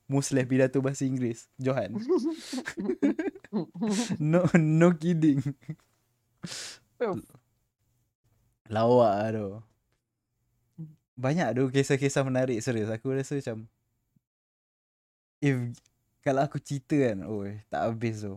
[0.07, 1.51] Musleh pidato bahasa Inggeris.
[1.59, 1.95] Johan.
[4.19, 5.39] No no kidding.
[6.99, 7.15] Oh.
[8.67, 9.47] Lawak lah tu.
[11.15, 12.91] Banyak tu kisah-kisah menarik Serius.
[12.91, 13.65] Aku rasa macam
[15.39, 15.55] If
[16.21, 18.35] Kalau aku cerita kan Oh tak habis tu.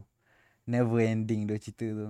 [0.64, 2.08] Never ending tu cerita tu.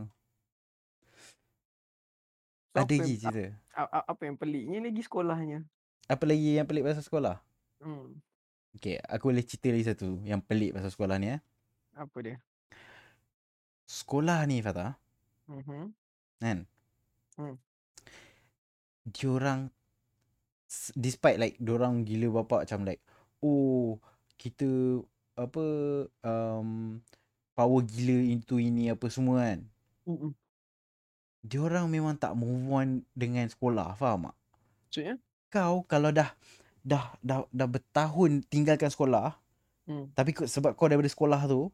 [2.71, 3.45] So, Ada lagi cerita?
[3.75, 5.65] Apa yang peliknya lagi sekolahnya?
[6.07, 7.43] Apa lagi yang pelik pasal sekolah?
[7.83, 8.21] Hmm.
[8.79, 11.41] Okay aku boleh cerita lagi satu Yang pelik pasal sekolah ni eh
[11.99, 12.37] Apa dia?
[13.87, 14.95] Sekolah ni Fatah
[15.51, 15.91] Mhm.
[16.39, 16.59] Kan
[17.35, 17.57] Hmm.
[19.03, 19.73] Diorang
[20.95, 23.03] Despite like Diorang gila bapak macam like
[23.43, 23.99] Oh
[24.39, 25.03] Kita
[25.35, 25.65] Apa
[26.23, 27.01] um,
[27.59, 29.67] Power gila itu ini apa semua kan
[30.07, 30.31] Mm-mm.
[31.43, 34.37] Diorang memang tak move on Dengan sekolah Faham tak
[34.87, 35.17] Maksudnya?
[35.51, 36.31] Kau kalau dah
[36.81, 39.37] Dah dah, dah bertahun tinggalkan sekolah
[39.89, 40.07] Hmm.
[40.15, 41.73] Tapi sebab kau daripada sekolah tu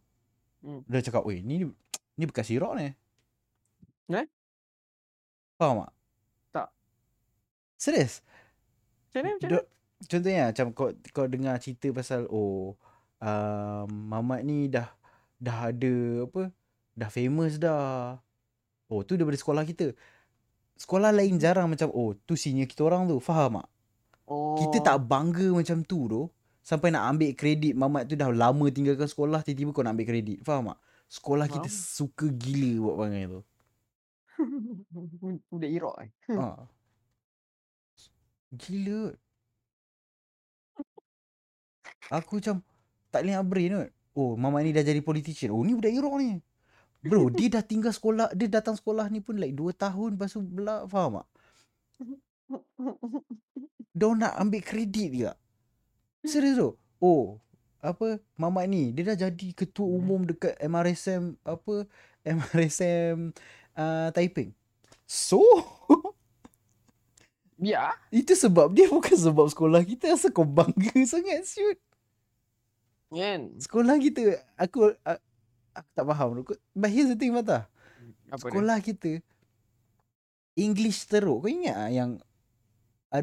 [0.65, 0.81] Hmm.
[0.89, 1.69] Dia cakap Weh ni
[2.17, 2.89] Ni bekas sirok ni
[4.09, 4.27] Eh?
[5.61, 5.93] Faham tak?
[6.55, 6.69] Tak.
[7.77, 8.25] Serius
[9.13, 9.31] Macam mana?
[9.37, 9.61] Macam mana?
[9.97, 12.77] Contohnya macam kau kau dengar cerita pasal oh
[13.21, 14.93] um, mamat ni dah
[15.41, 16.53] dah ada apa
[16.97, 18.21] dah famous dah.
[18.89, 19.93] Oh tu daripada sekolah kita.
[20.77, 23.17] Sekolah lain jarang macam oh tu senior kita orang tu.
[23.21, 23.69] Faham tak?
[24.27, 24.59] Oh.
[24.59, 26.23] Kita tak bangga macam tu tu.
[26.67, 30.43] Sampai nak ambil kredit mamat tu dah lama tinggalkan sekolah tiba-tiba kau nak ambil kredit.
[30.43, 30.79] Faham tak?
[31.07, 33.41] Sekolah kita suka gila buat perangai tu.
[35.55, 36.11] Budak Iraq eh.
[36.35, 36.67] ha.
[38.51, 39.15] Gila.
[42.11, 42.63] Aku macam
[43.15, 43.91] tak boleh nak brain kot.
[44.17, 45.53] Oh, mama ni dah jadi politician.
[45.53, 46.41] Oh, ni budak Iraq ni.
[47.05, 50.43] Bro, dia dah tinggal sekolah, dia datang sekolah ni pun like 2 tahun lepas tu
[50.43, 51.29] belak, faham tak?
[53.97, 55.33] Dia nak ambil kredit juga.
[56.21, 56.71] Serius tu.
[57.01, 57.41] Oh,
[57.81, 61.89] apa mama ni dia dah jadi ketua umum dekat MRSM apa
[62.21, 63.33] MRSM
[63.73, 64.53] uh, Taiping.
[65.09, 65.41] So,
[67.57, 67.97] Ya.
[68.13, 71.81] Itu sebab dia bukan sebab sekolah kita Asal kau bangga sangat Syut
[73.09, 73.57] Kan?
[73.57, 75.21] Sekolah kita aku aku,
[75.73, 76.43] aku tak faham.
[76.75, 77.71] But here's the thing Fatah.
[78.29, 78.53] Apa dia?
[78.53, 79.11] Sekolah kita
[80.59, 81.47] English teruk.
[81.47, 82.11] Kau ingat tak yang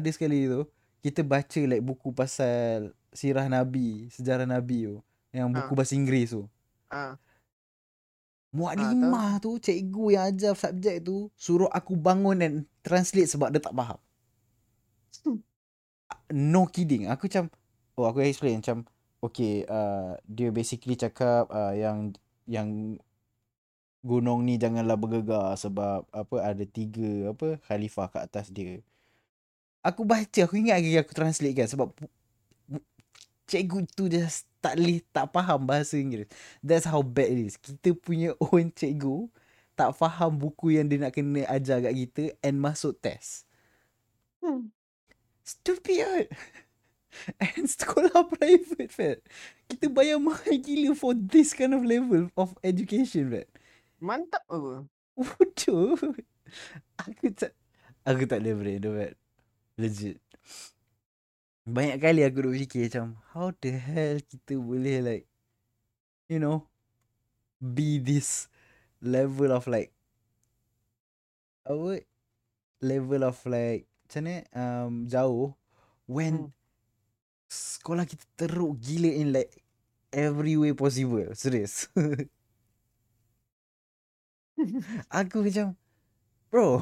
[0.00, 0.66] ada sekali tu
[1.04, 4.96] kita baca like buku pasal sirah Nabi, sejarah Nabi tu.
[5.34, 5.76] Yang buku Ha.
[5.76, 6.42] bahasa Inggeris tu.
[6.88, 7.14] Ah,
[8.54, 12.52] Muaklimah tu, cikgu yang ajar subjek tu suruh aku bangun dan
[12.86, 13.98] translate sebab dia tak faham.
[16.30, 17.10] No kidding.
[17.10, 17.50] Aku macam
[17.98, 18.86] oh aku explain macam
[19.18, 22.14] okay uh, dia basically cakap uh, yang
[22.46, 22.98] yang
[24.06, 28.78] gunung ni janganlah bergegar sebab apa ada tiga apa khalifah kat atas dia.
[29.84, 31.92] Aku baca aku ingat lagi aku translate kan sebab
[33.44, 36.32] cikgu tu just tak leh tak faham bahasa Inggeris.
[36.64, 37.56] That's how bad it is.
[37.60, 39.28] Kita punya own cikgu
[39.76, 43.44] tak faham buku yang dia nak kena ajar kat kita and masuk test.
[44.40, 44.72] Hmm.
[45.44, 46.32] Stupid.
[47.38, 49.18] And sekolah private, Fat.
[49.70, 53.48] Kita bayar mahal gila for this kind of level of education, Fat.
[54.02, 54.86] Mantap apa?
[55.14, 55.94] Bodoh.
[56.98, 57.54] Aku tak
[58.02, 59.14] aku tak boleh brain tu, Fat.
[59.78, 60.20] Legit.
[61.64, 65.24] Banyak kali aku duk fikir macam how the hell kita boleh like
[66.28, 66.68] you know
[67.60, 68.48] be this
[69.00, 69.90] level of like
[71.64, 72.04] apa
[72.84, 75.56] level of like macam mana um, jauh
[76.04, 76.52] when Hmm.
[77.48, 79.64] sekolah kita teruk gila in like
[80.12, 81.24] every way possible.
[81.32, 81.88] Serius.
[85.10, 85.74] aku macam
[86.50, 86.80] bro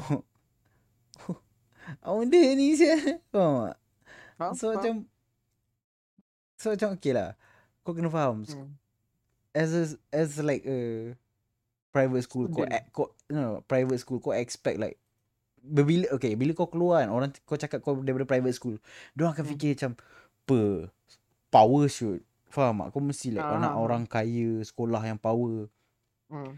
[2.01, 3.17] Wonder ni siapa.
[3.29, 3.77] Faham tak?
[4.35, 4.51] Faham?
[4.53, 4.73] So Faham?
[4.73, 4.93] macam
[6.55, 7.33] So macam okay lah
[7.81, 8.71] Kau kena faham Hmm.
[9.51, 11.11] As a, as like a
[11.91, 12.73] Private school kau, Student.
[12.73, 14.97] a- kau no, Private school kau expect like
[15.59, 18.75] Bila Okay Bila kau keluar kan Orang kau cakap kau daripada private school
[19.11, 19.51] Diorang akan Hmm.
[19.51, 19.91] fikir macam
[20.41, 20.59] Apa
[21.49, 25.67] Power shoot Faham tak Kau mesti like Ah, Anak orang kaya Sekolah yang power
[26.25, 26.55] Hmm.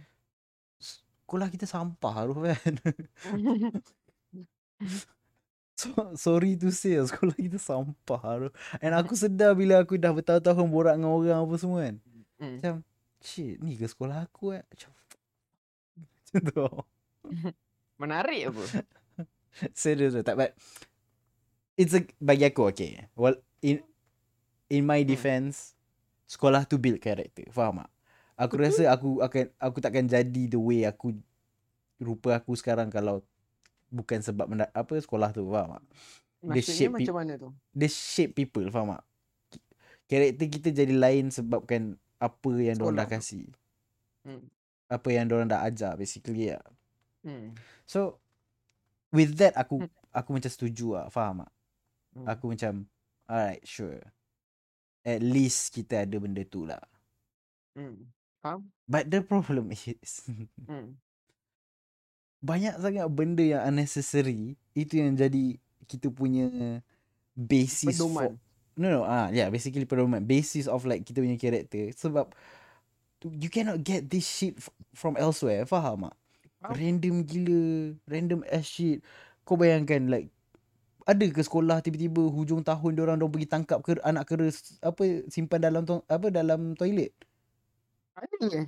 [0.78, 2.55] Sekolah kita sampah tu kan
[5.76, 8.49] So, sorry to say lah, sekolah kita sampah tu.
[8.80, 11.95] And aku sedar bila aku dah bertahun-tahun borak dengan orang apa semua kan.
[12.39, 12.55] Hmm.
[12.59, 12.76] Macam,
[13.19, 14.63] shit, ni ke sekolah aku eh?
[14.63, 14.89] Macam,
[16.32, 16.65] macam tu.
[18.01, 18.63] Menarik apa?
[19.76, 20.23] Serius tu.
[20.23, 20.55] Tak, but,
[21.76, 23.11] it's a, bagi aku, okay.
[23.19, 23.84] Well, in,
[24.71, 25.11] in my Hmm.
[25.11, 25.76] defense,
[26.23, 27.51] sekolah tu build character.
[27.51, 27.91] Faham tak?
[28.36, 31.15] Aku rasa aku akan, aku takkan jadi the way aku,
[31.99, 33.23] rupa aku sekarang kalau
[33.88, 35.45] bukan sebab menda, apa sekolah tu.
[35.47, 35.83] Faham tak?
[36.45, 37.49] Dia Maksudnya shape macam mana tu?
[37.73, 39.03] dia shape people faham tak
[40.05, 43.17] karakter kita jadi lain sebabkan apa yang diorang dah Sekolah.
[43.17, 43.45] kasih
[44.21, 44.45] Hmm.
[44.86, 46.61] apa yang diorang dah ajar basically lah
[47.25, 47.57] Hmm.
[47.81, 48.21] so
[49.09, 49.89] with that aku Hmm.
[50.11, 51.51] aku macam setuju lah faham tak
[52.13, 52.25] Hmm.
[52.29, 52.73] aku macam
[53.25, 53.97] alright sure
[55.01, 56.81] at least kita ada benda tu lah
[57.73, 58.05] Hmm.
[58.38, 58.69] Faham?
[58.86, 60.29] but the problem is
[60.61, 60.93] Hmm.
[62.46, 65.58] Banyak sangat benda yang unnecessary itu yang jadi
[65.89, 66.80] kita punya
[67.34, 68.32] basis for Pedoman.
[68.76, 72.28] No no ah yeah basically pedoman basis of like kita punya character sebab
[73.24, 74.60] you cannot get this shit
[74.91, 76.16] from elsewhere faham tak?
[76.60, 76.76] Faham.
[76.76, 77.64] Random gila,
[78.06, 79.00] random ass shit.
[79.48, 80.28] Kau bayangkan like
[81.06, 84.50] ada ke sekolah tiba-tiba hujung tahun dia orang pergi tangkap ke anak kera
[84.82, 87.14] apa simpan dalam to, apa dalam toilet.
[88.18, 88.68] Ada?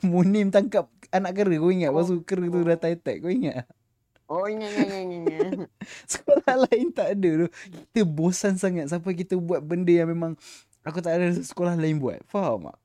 [0.00, 2.64] Munim tangkap anak kera kau ingat Oh, Lepas tu kera tu oh.
[2.64, 3.68] dah attack kau ingat
[4.32, 5.52] Oh, ingat, ingat, ingat, ingat.
[6.12, 10.40] Sekolah lain tak ada tu Kita bosan sangat Sampai kita buat benda yang memang
[10.88, 12.78] Aku tak ada sekolah lain buat Faham tak?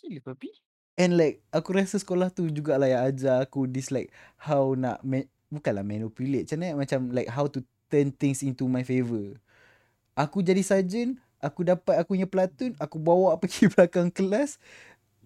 [0.00, 0.50] Gila, papi.
[0.96, 4.08] And like Aku rasa sekolah tu jugalah yang ajar aku This like
[4.40, 7.60] How nak ma- Bukanlah manipulate Macam mana Macam like how to
[7.90, 9.34] Turn things into my favour
[10.14, 14.62] Aku jadi sarjan Aku dapat aku punya platoon Aku bawa pergi belakang kelas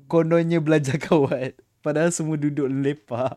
[0.09, 3.37] Kononnya belajar kawat Padahal semua duduk lepak?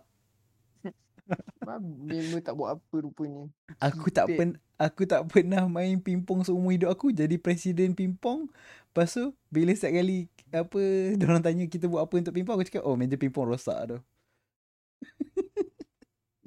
[1.59, 3.51] Member tak buat apa rupanya.
[3.83, 8.47] Aku tak pen aku tak pernah main pingpong seumur hidup aku jadi presiden pingpong.
[8.95, 10.81] Lepas tu bila setiap kali apa
[11.19, 13.97] orang tanya kita buat apa untuk pingpong aku cakap oh meja pingpong rosak tu.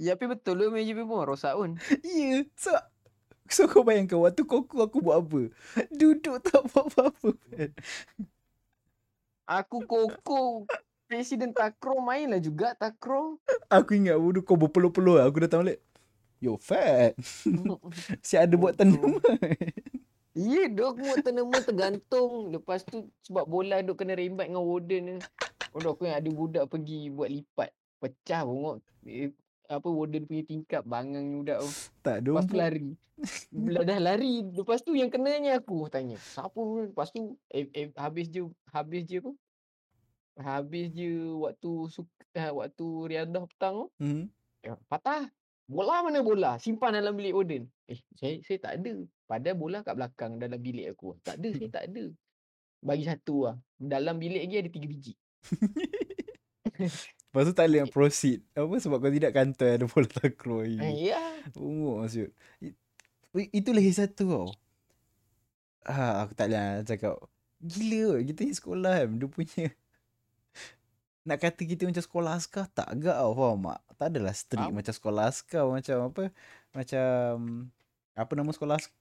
[0.00, 1.76] Ya, tapi betul lah meja pun rosak pun.
[2.00, 2.40] Ya.
[2.40, 2.48] Yeah.
[2.56, 2.72] So
[3.52, 5.52] so kau bayangkan waktu koko aku buat apa?
[5.92, 7.36] Duduk tak buat apa-apa.
[9.50, 10.62] Aku koko
[11.10, 13.34] Presiden takraw main lah juga takraw.
[13.66, 15.82] Aku ingat dulu kau berpeluh-peluh aku datang balik.
[16.38, 17.18] Yo fat.
[18.26, 19.18] Si ada buat tanaman.
[20.38, 22.54] Ya, dok mau tanaman tergantung.
[22.54, 25.14] Lepas tu sebab bola dok kena rembat dengan warden ni.
[25.74, 27.74] Aku yang ada budak pergi buat lipat.
[27.98, 28.78] Pecah bongok.
[29.70, 31.70] Eh, apa warden punya tingkap bangang budak tu.
[32.02, 32.90] Tak Lepas tu lari.
[33.54, 36.18] Bila dah lari, lepas tu yang kenanya aku tanya.
[36.18, 36.58] Siapa?
[36.58, 36.90] ni?
[36.90, 39.30] Lepas tu eh, eh, habis je habis je apa?
[40.40, 44.24] Habis je waktu suk, uh, waktu riadah petang tu, Hmm.
[44.66, 45.30] eh, patah.
[45.70, 46.58] Bola mana bola?
[46.58, 47.70] Simpan dalam bilik warden.
[47.86, 49.06] Eh, saya saya tak ada.
[49.30, 51.14] Padahal bola kat belakang dalam bilik aku.
[51.22, 52.04] Tak ada, saya tak ada.
[52.82, 53.56] Bagi satu lah.
[53.78, 55.14] Dalam bilik lagi ada tiga biji.
[57.30, 58.42] Lepas tu tak boleh nak proceed.
[58.52, 61.06] Apa sebab kau tidak kantor ada bola takraw lagi.
[61.06, 61.22] ya.
[61.54, 62.34] Umur maksud.
[62.58, 64.48] I- Itu lagi satu tau.
[65.82, 67.14] Ah, aku tak boleh nak cakap.
[67.60, 68.20] Gila kot.
[68.26, 69.10] Kita ni sekolah kan.
[69.14, 69.64] Dia punya.
[71.20, 73.32] Nak kata kita macam sekolah askar tak agak tau.
[73.32, 73.80] Faham tak?
[73.94, 74.74] Tak adalah strict Faham.
[74.74, 75.64] macam sekolah askar.
[75.64, 76.22] Macam apa.
[76.72, 77.32] Macam.
[78.12, 78.96] Apa nama sekolah askar?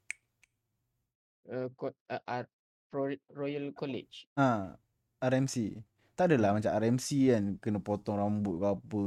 [1.50, 2.46] Uh, uh,
[2.92, 4.30] Ro- Royal College.
[4.36, 4.78] Ha,
[5.20, 5.82] RMC.
[6.20, 7.44] Tak adalah macam RMC kan.
[7.64, 9.04] Kena potong rambut ke apa.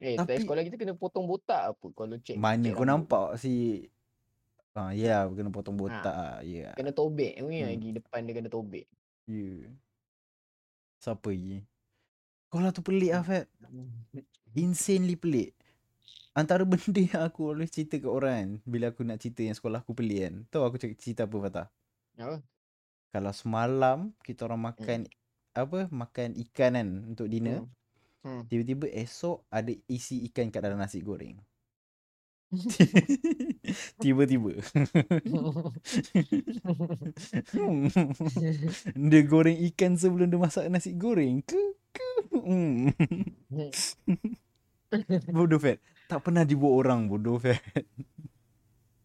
[0.00, 2.34] Eh, Tapi- Tapi, sekolah kita kena potong botak apa kalau cek.
[2.34, 3.06] Mana cek kau rambut.
[3.06, 3.86] nampak si.
[4.74, 6.10] Ah, ya, yeah, kena potong botak.
[6.10, 6.42] Ha.
[6.42, 6.66] Ya.
[6.66, 6.72] Yeah.
[6.74, 7.70] Kena tobek ni Hmm.
[7.70, 7.88] lagi.
[7.94, 8.86] Depan dia kena tobek.
[9.30, 9.70] Yeah.
[10.98, 11.62] Siapa lagi?
[12.50, 13.46] Sekolah tu pelik lah, Fat.
[14.50, 15.54] Insanely pelik.
[16.34, 18.50] Antara benda yang aku always cerita ke orang kan.
[18.66, 20.34] Bila aku nak cerita yang sekolah aku pelik kan.
[20.50, 21.66] Tahu aku cerita apa, Fatah?
[22.18, 22.42] Apa?
[23.10, 25.06] Kalau semalam kita orang makan
[25.54, 27.66] apa makan ikan kan untuk dinner.
[28.20, 28.44] Hmm.
[28.46, 31.40] Tiba-tiba esok ada isi ikan kat dalam nasi goreng.
[34.02, 34.58] Tiba-tiba.
[37.54, 37.86] Hmm.
[39.10, 41.62] dia goreng ikan sebelum dia masak nasi goreng ke?
[41.94, 42.10] ke?
[42.34, 42.90] Hmm.
[45.36, 45.78] bodoh Fat.
[46.10, 47.62] Tak pernah dibuat orang bodoh Fat.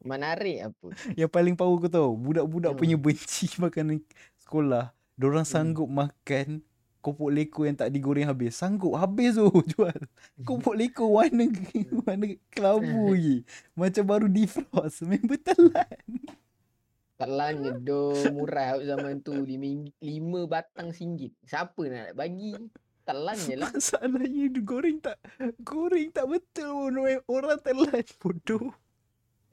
[0.05, 0.87] Menarik apa?
[1.17, 2.11] Yang paling power kau tahu.
[2.17, 2.79] Budak-budak Hmm.
[2.81, 4.01] punya benci makanan
[4.41, 4.93] sekolah.
[5.15, 5.53] Diorang Hmm.
[5.71, 6.59] sanggup makan
[6.99, 8.57] kopok leko yang tak digoreng habis.
[8.57, 9.45] Sanggup habis tu
[9.77, 9.99] jual.
[10.41, 11.45] Kopok leko warna
[12.03, 13.45] warna kelabu lagi.
[13.73, 15.05] Macam baru defrost.
[15.05, 16.01] Member telan.
[17.15, 21.31] Telannya do murah zaman tu lima, lima batang singgit.
[21.47, 22.51] Siapa nak bagi?
[23.05, 23.71] Telan je lah.
[23.71, 25.15] Masalahnya goreng tak
[25.63, 27.21] goreng tak betul pun.
[27.29, 28.73] Orang telan bodoh.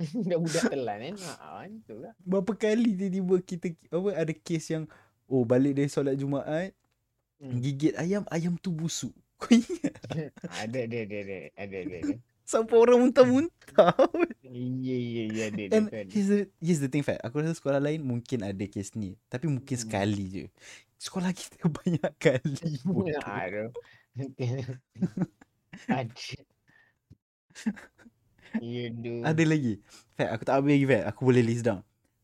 [0.02, 1.14] Dah budak telan kan.
[1.38, 2.16] Ha, tu lah.
[2.26, 4.84] Berapa kali tiba-tiba kita apa ada kes yang
[5.32, 6.76] oh balik dari solat Jumaat
[7.42, 7.58] Hmm.
[7.58, 9.10] gigit ayam ayam tu busuk.
[9.42, 9.98] Kau ingat?
[10.62, 11.98] ada, ada, ada, ada, ada, ada.
[12.46, 13.98] Sampai orang muntah-muntah.
[14.46, 15.62] Ya, ya, ya, ada.
[15.74, 17.18] And here's the, here's the thing Fat.
[17.26, 19.18] Aku rasa sekolah lain mungkin ada kes ni.
[19.26, 19.82] Tapi mungkin Hmm.
[19.82, 20.44] sekali je.
[21.02, 22.78] Sekolah kita banyak kali.
[22.86, 23.02] Aduh.
[25.90, 26.38] ada.
[28.62, 29.22] Ya, doh.
[29.24, 29.80] ada lagi.
[30.14, 31.02] Fat, aku tak habis lagi Fat.
[31.10, 31.80] Aku boleh list down.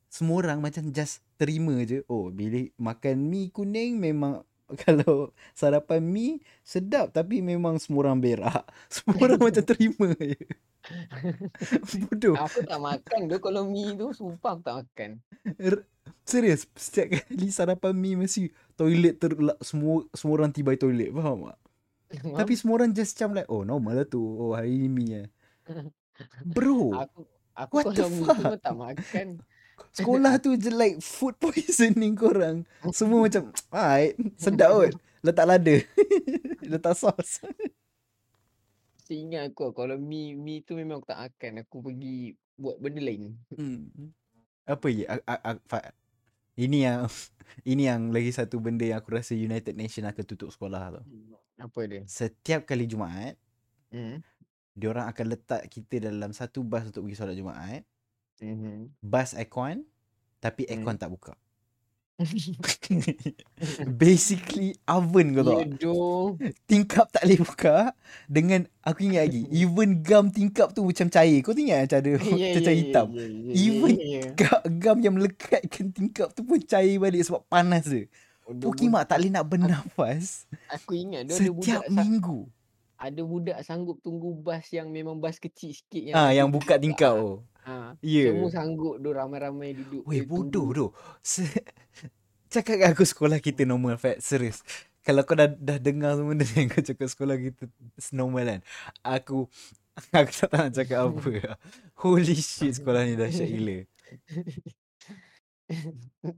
[0.06, 2.02] Semua orang macam just terima je.
[2.10, 4.42] Oh, bila makan mi kuning memang
[4.84, 8.68] kalau sarapan mi sedap tapi memang semua orang berak.
[8.92, 10.36] Semua orang macam terima je.
[12.04, 12.36] Bodoh.
[12.36, 15.10] Aku tak makan tu kalau mi tu sumpah aku tak makan.
[15.56, 15.86] R-
[16.28, 19.32] Serius, setiap kali sarapan mi mesti toilet ter
[19.64, 21.58] semua semua orang tiba toilet, faham tak?
[22.36, 24.20] Tapi semua orang just macam like, oh normal lah tu.
[24.20, 25.28] Oh hari ni mi eh.
[26.44, 27.20] Bro, aku
[27.52, 29.26] aku what kalau mi tu tak makan.
[29.92, 32.62] Sekolah tu je like food poisoning korang.
[32.90, 34.92] Semua macam, alright, sedap kot.
[35.20, 35.76] Letak lada.
[36.72, 37.42] Letak sos.
[39.02, 41.52] Seingat aku kalau mi mi tu memang aku tak makan.
[41.64, 43.32] Aku pergi buat benda lain.
[43.50, 43.88] Hmm.
[44.68, 45.08] Apa ye?
[45.08, 45.96] A- a- a- Fa-
[46.58, 47.00] Ini yang
[47.70, 51.04] ini yang lagi satu benda yang aku rasa United Nation akan tutup sekolah tau.
[51.56, 52.02] Apa dia?
[52.04, 53.34] Setiap kali Jumaat,
[53.88, 54.20] Hmm.
[54.76, 57.82] diorang akan letak kita dalam satu bas untuk pergi solat Jumaat.
[58.40, 58.90] Mhm.
[59.00, 59.82] Bas aircon,
[60.38, 60.72] tapi Hmm.
[60.78, 61.34] aircon tak buka.
[63.94, 65.60] Basically oven kau tahu.
[65.76, 66.26] Doh.
[66.64, 67.76] Tingkap tak boleh buka
[68.26, 71.38] dengan aku ingat lagi even gum tingkap tu macam cair.
[71.40, 72.10] Kau ingat macam ada
[72.58, 73.06] ya, hitam.
[73.48, 73.94] Even.
[74.34, 78.10] Ga- Gum yang melekatkan tingkap tu pun cair balik sebab panas dia.
[78.42, 82.38] Bodoh Pukimak tak boleh nak bernafas Aku ingat dia ada budak setiap sa- minggu.
[82.98, 87.12] ada budak sanggup tunggu bas yang memang bas kecil sikit Ah, yang ada buka tingkap
[87.14, 87.44] tu.
[87.68, 88.00] Ha.
[88.00, 88.32] Ya.
[88.32, 90.02] Semua sanggup tu ramai-ramai duduk.
[90.08, 90.86] Weh bodoh tu.
[91.20, 91.44] Se-
[92.52, 94.24] cakap kat aku sekolah kita normal Fat.
[94.24, 94.64] Serius.
[95.04, 97.68] Kalau kau dah, dah dengar semua benda yang kau cakap sekolah kita
[98.16, 98.60] normal kan.
[99.04, 99.52] Aku
[100.16, 101.30] aku tak tahu nak cakap apa.
[102.00, 103.78] Holy shit sekolah ni dahsyat gila.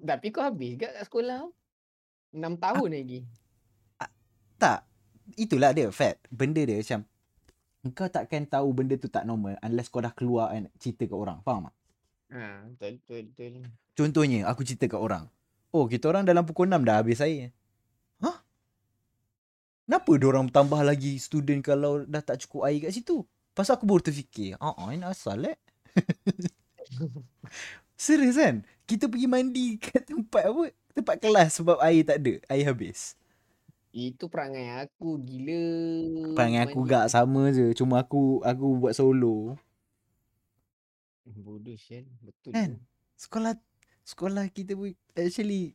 [0.03, 1.47] Tapi kau habis ke kat sekolah?
[2.35, 3.21] 6 tahun lagi.
[4.59, 4.83] Tak.
[5.39, 6.19] Itulah dia Fat.
[6.27, 7.07] Benda dia macam
[7.97, 11.41] kau takkan tahu benda tu tak normal unless kau dah keluar and cerita kat orang.
[11.41, 11.75] Faham tak?
[12.31, 13.53] Ha, betul betul betul.
[13.97, 15.25] Contohnya aku cerita kat orang.
[15.73, 17.57] Oh kita orang dalam pukul 6 dah habis air.
[18.21, 18.45] Hah?
[19.89, 23.25] Kenapa orang tambah lagi student kalau dah tak cukup air kat situ?
[23.57, 24.61] Pasal aku baru terfikir.
[24.61, 25.57] Ah, uh ini asal eh.
[28.01, 28.65] Serius kan?
[28.85, 30.65] Kita pergi mandi kat tempat apa?
[30.95, 32.35] Tempat kelas sebab air tak ada.
[32.53, 33.17] Air habis.
[33.91, 35.65] Itu perangai aku gila.
[36.39, 36.91] Perangai aku Mandi.
[36.95, 37.75] gak sama je.
[37.75, 39.59] Cuma aku aku buat solo.
[41.27, 42.07] Bodoh Shen.
[42.23, 42.79] Betul Kan?
[43.19, 43.59] Sekolah
[44.07, 45.75] sekolah kita pun actually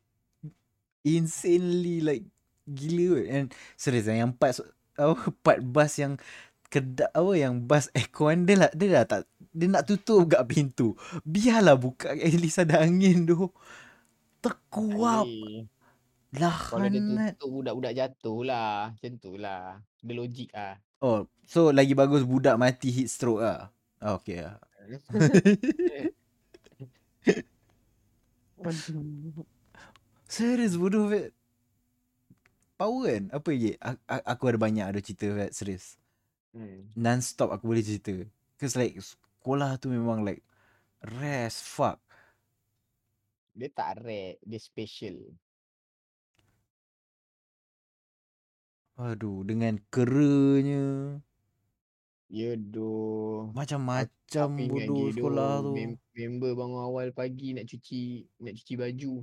[1.04, 2.26] insanely like
[2.64, 3.28] gila kot.
[3.28, 4.64] And serius yang part
[4.96, 6.16] apa part bus yang
[6.72, 9.22] kedap apa yang bus aircon dia lah dia dah tak
[9.56, 10.96] dia nak tutup kat pintu.
[11.28, 13.52] Biarlah buka at least ada angin tu.
[14.40, 15.28] Terkuap.
[15.28, 15.68] Eh,
[16.40, 18.92] Lah Kalau dia tutup budak-budak jatuh lah.
[18.92, 19.80] Macam tu lah.
[20.04, 20.76] Dia logik lah.
[21.04, 23.70] Oh, so lagi bagus budak mati heat stroke ah.
[24.02, 24.58] Oh, okay lah.
[30.30, 31.32] Serius bodoh Fat.
[32.76, 33.24] Power kan?
[33.32, 35.52] Apa a- aku ada banyak ada cerita Fat.
[35.56, 35.96] Serius.
[36.56, 36.88] Hmm.
[36.96, 38.16] Non-stop aku boleh cerita.
[38.56, 40.44] Cause like sekolah tu memang like
[41.20, 42.00] rest fuck.
[43.56, 44.40] Dia tak rare.
[44.44, 45.36] Dia special.
[48.96, 51.20] Aduh, dengan keranya.
[52.32, 53.54] Ya doh.
[53.54, 55.72] Macam-macam Aku ingat bodoh sekolah tu.
[55.78, 58.02] mem- member bangun awal pagi nak cuci
[58.42, 59.14] nak cuci baju.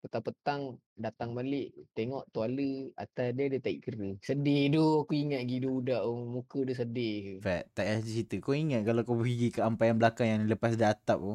[0.00, 0.62] Petang-petang
[0.94, 4.08] datang balik tengok tuala atas dia dia tarik kera.
[4.22, 7.42] Sedih tu aku ingat gitu budak tu muka dia sedih.
[7.42, 8.34] Fat, tak payah cerita.
[8.38, 11.34] Kau ingat kalau kau pergi ke ampaian belakang yang lepas dah atap tu.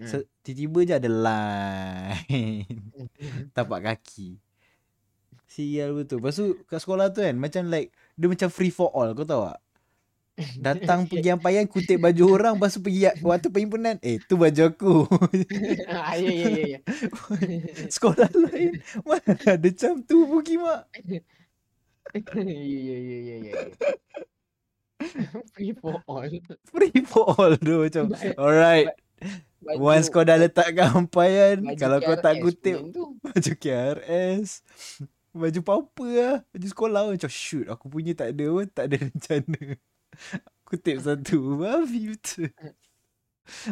[0.00, 0.08] Hmm.
[0.08, 2.66] Se- tiba-tiba je ada line.
[3.56, 4.40] tapak kaki.
[5.48, 6.20] Sial betul.
[6.20, 7.88] Lepas tu kat sekolah tu kan macam like
[8.20, 9.58] dia macam free for all kau tahu tak?
[10.60, 14.94] Datang pergi ampaian kutip baju orang lepas tu pergi waktu perhimpunan eh tu baju aku.
[15.90, 16.78] ah, ya ya ya ya.
[17.96, 20.82] sekolah lain mana ada macam tu pergi mak.
[21.08, 21.20] Ya
[22.44, 23.54] ya ya ya ya.
[25.56, 26.28] Free for all.
[26.68, 28.04] Free for all tu macam
[28.36, 28.92] alright.
[29.58, 32.78] Baju, Once kau dah letak ampaian baju kalau kau tak kutip
[33.18, 34.62] baju KRS
[35.34, 36.36] baju apa-apa lah.
[36.52, 37.00] Baju sekolah.
[37.06, 39.60] Pun macam shoot aku punya tak ada pun tak ada rencana
[40.68, 42.52] kutip satu babi betul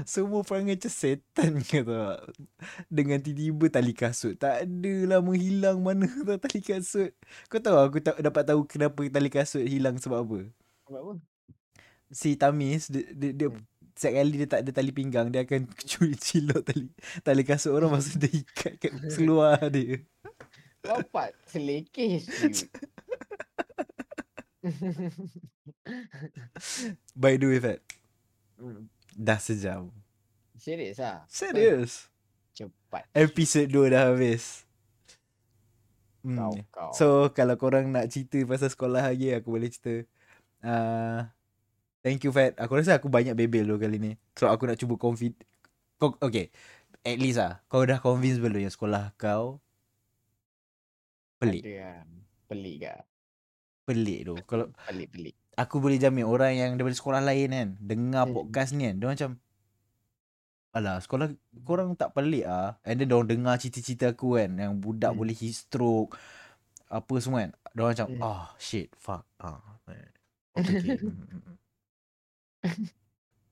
[0.08, 2.16] semua perangai macam setan kata
[2.88, 4.34] dengan tiba-tiba tali kasut.
[4.40, 7.12] Tak ada lah menghilang mana tau tali kasut.
[7.52, 10.38] Kau tahu aku tak dapat tahu kenapa tali kasut hilang sebab apa?
[10.88, 11.14] Sebab apa?
[12.10, 13.62] si Tamis dia, dia, dia Hmm.
[13.96, 16.86] setiap kali dia tak ada tali pinggang dia akan curi cilok tali
[17.24, 20.04] tali kasut orang masa dia ikat kat seluar dia
[20.86, 22.22] Bapak selekeh
[27.14, 27.80] by the way Fat
[28.56, 28.88] Hmm.
[29.12, 29.92] dah sejam
[30.56, 31.28] Serius ah?
[31.28, 32.08] serius
[32.56, 33.04] Cepat.
[33.12, 34.64] episod 2 dah habis
[36.24, 36.40] hmm.
[36.40, 36.90] Kau kau.
[36.96, 37.06] So
[37.36, 40.08] kalau korang nak cerita pasal sekolah lagi aku boleh cerita.
[40.64, 41.28] Uh,
[42.00, 42.56] thank you Fat.
[42.56, 44.12] Aku rasa aku banyak bebel tu kali ni.
[44.34, 44.96] So aku nak cuba.
[44.96, 45.12] Kau
[46.18, 46.48] okay.
[47.04, 49.60] At least ah kau dah convince belum yang sekolah kau
[51.48, 51.62] pelik.
[51.62, 51.98] Ada lah.
[52.46, 52.94] Pelik ke?
[53.84, 54.34] Pelik tu.
[54.44, 55.34] Kalau Pelik pelik.
[55.54, 58.34] aku boleh jamin orang yang daripada sekolah lain kan dengar Hmm.
[58.34, 59.30] podcast ni kan dia macam
[60.70, 61.32] Alah sekolah
[61.62, 62.76] korang tak pelik ah.
[62.82, 65.18] And then diorang dengar cerita-cerita aku kan yang budak Hmm.
[65.18, 66.12] boleh heat stroke
[66.86, 67.52] apa semua kan.
[67.72, 68.20] Diorang macam Hmm.
[68.22, 69.24] oh shit fuck.
[69.38, 69.62] Ah.
[70.56, 70.96] Okay, okay.
[70.96, 71.56] Hmm, hmm, hmm.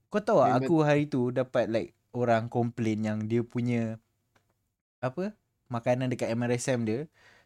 [0.08, 3.98] Kau tahu tak Memang- aku hari tu dapat like orang komplain yang dia punya
[4.98, 5.34] apa
[5.66, 7.00] makanan dekat MRSM dia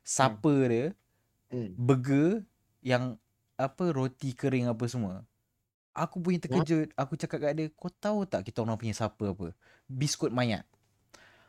[0.08, 0.86] supper dia
[1.48, 1.72] Hmm.
[1.74, 2.44] burger
[2.80, 3.16] yang
[3.56, 5.24] apa roti kering apa semua.
[5.92, 6.92] Aku punya terkejut.
[6.94, 9.56] Aku cakap kat dia, kau tahu tak kita orang punya supper apa?
[9.84, 10.62] Biskut mayat.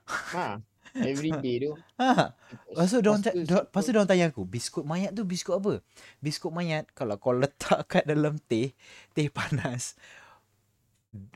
[0.08, 0.58] Ha.
[0.96, 1.72] Every day tu.
[2.02, 2.34] Ha.
[2.68, 5.12] Lepas tu diorang, Lepas ca- tu dia, lepas tu supper- diorang tanya aku, biskut mayat
[5.12, 5.74] tu biskut apa?
[6.18, 8.74] Biskut mayat kalau kau letak kat dalam teh,
[9.12, 9.96] teh panas.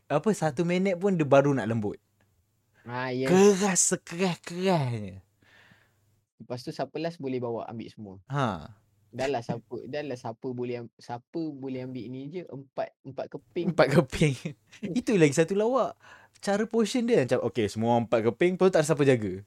[0.08, 1.98] Apa satu minit pun dia baru nak lembut.
[2.84, 3.28] Ha, yes.
[3.28, 5.23] Keras sekeras-kerasnya.
[6.44, 8.16] Lepas tu siapa last boleh bawa ambil semua.
[8.28, 8.68] Ha.
[9.14, 13.72] Dah lah siapa, dah lah siapa boleh siapa boleh ambil ni je empat empat keping.
[13.72, 14.36] Empat keping.
[15.00, 15.96] Itu lagi satu lawak.
[16.44, 19.40] Cara portion dia macam okay semua empat keping tu tak ada siapa jaga.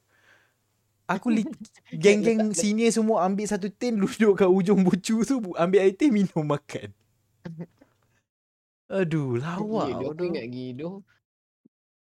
[1.07, 1.45] Aku li-
[2.03, 6.43] geng-geng senior semua ambil satu tin duduk kat ujung bucu tu ambil air teh minum
[6.43, 6.91] makan.
[8.87, 10.27] Aduh lawak Ya, bodoh.
[10.31, 11.03] ingat gitu.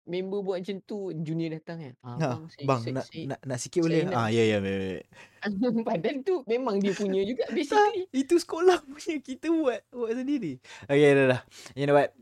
[0.04, 1.94] Member buat macam tu, junior datang kan.
[2.04, 4.00] Ah, Ha, bang, saya, bang saya, nak, saya, nak nak sikit saya boleh?
[4.04, 5.02] nak- Ah ya ya baik.
[5.88, 8.02] Padahal tu memang dia punya juga Tak, basically.
[8.12, 10.60] itu sekolah punya kita buat buat sendiri.
[10.84, 11.40] Okay dah dah.
[11.72, 12.12] You know what?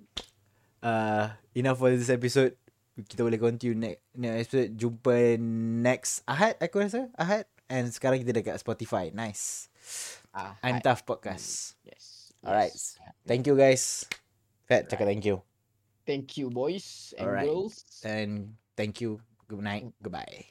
[0.78, 2.54] Uh, enough for this episode.
[2.94, 4.70] Kita boleh continue next next episode.
[4.74, 5.14] Jumpa
[5.80, 7.10] next Ahad aku rasa.
[7.14, 7.46] Ahad.
[7.66, 9.08] And sekarang kita dekat Spotify.
[9.08, 9.72] Nice.
[10.30, 10.78] Ah, I'm.
[10.78, 11.74] Tough Podcast.
[11.82, 12.30] Yes.
[12.40, 12.70] Alright.
[12.70, 12.98] yes.
[13.24, 14.04] Thank you guys.
[14.64, 15.42] Fat cakap thank you.
[16.06, 17.46] Thank you boys and Alright.
[17.46, 17.84] girls.
[18.04, 19.20] And thank you.
[19.48, 19.86] Good night.
[20.02, 20.46] Goodbye.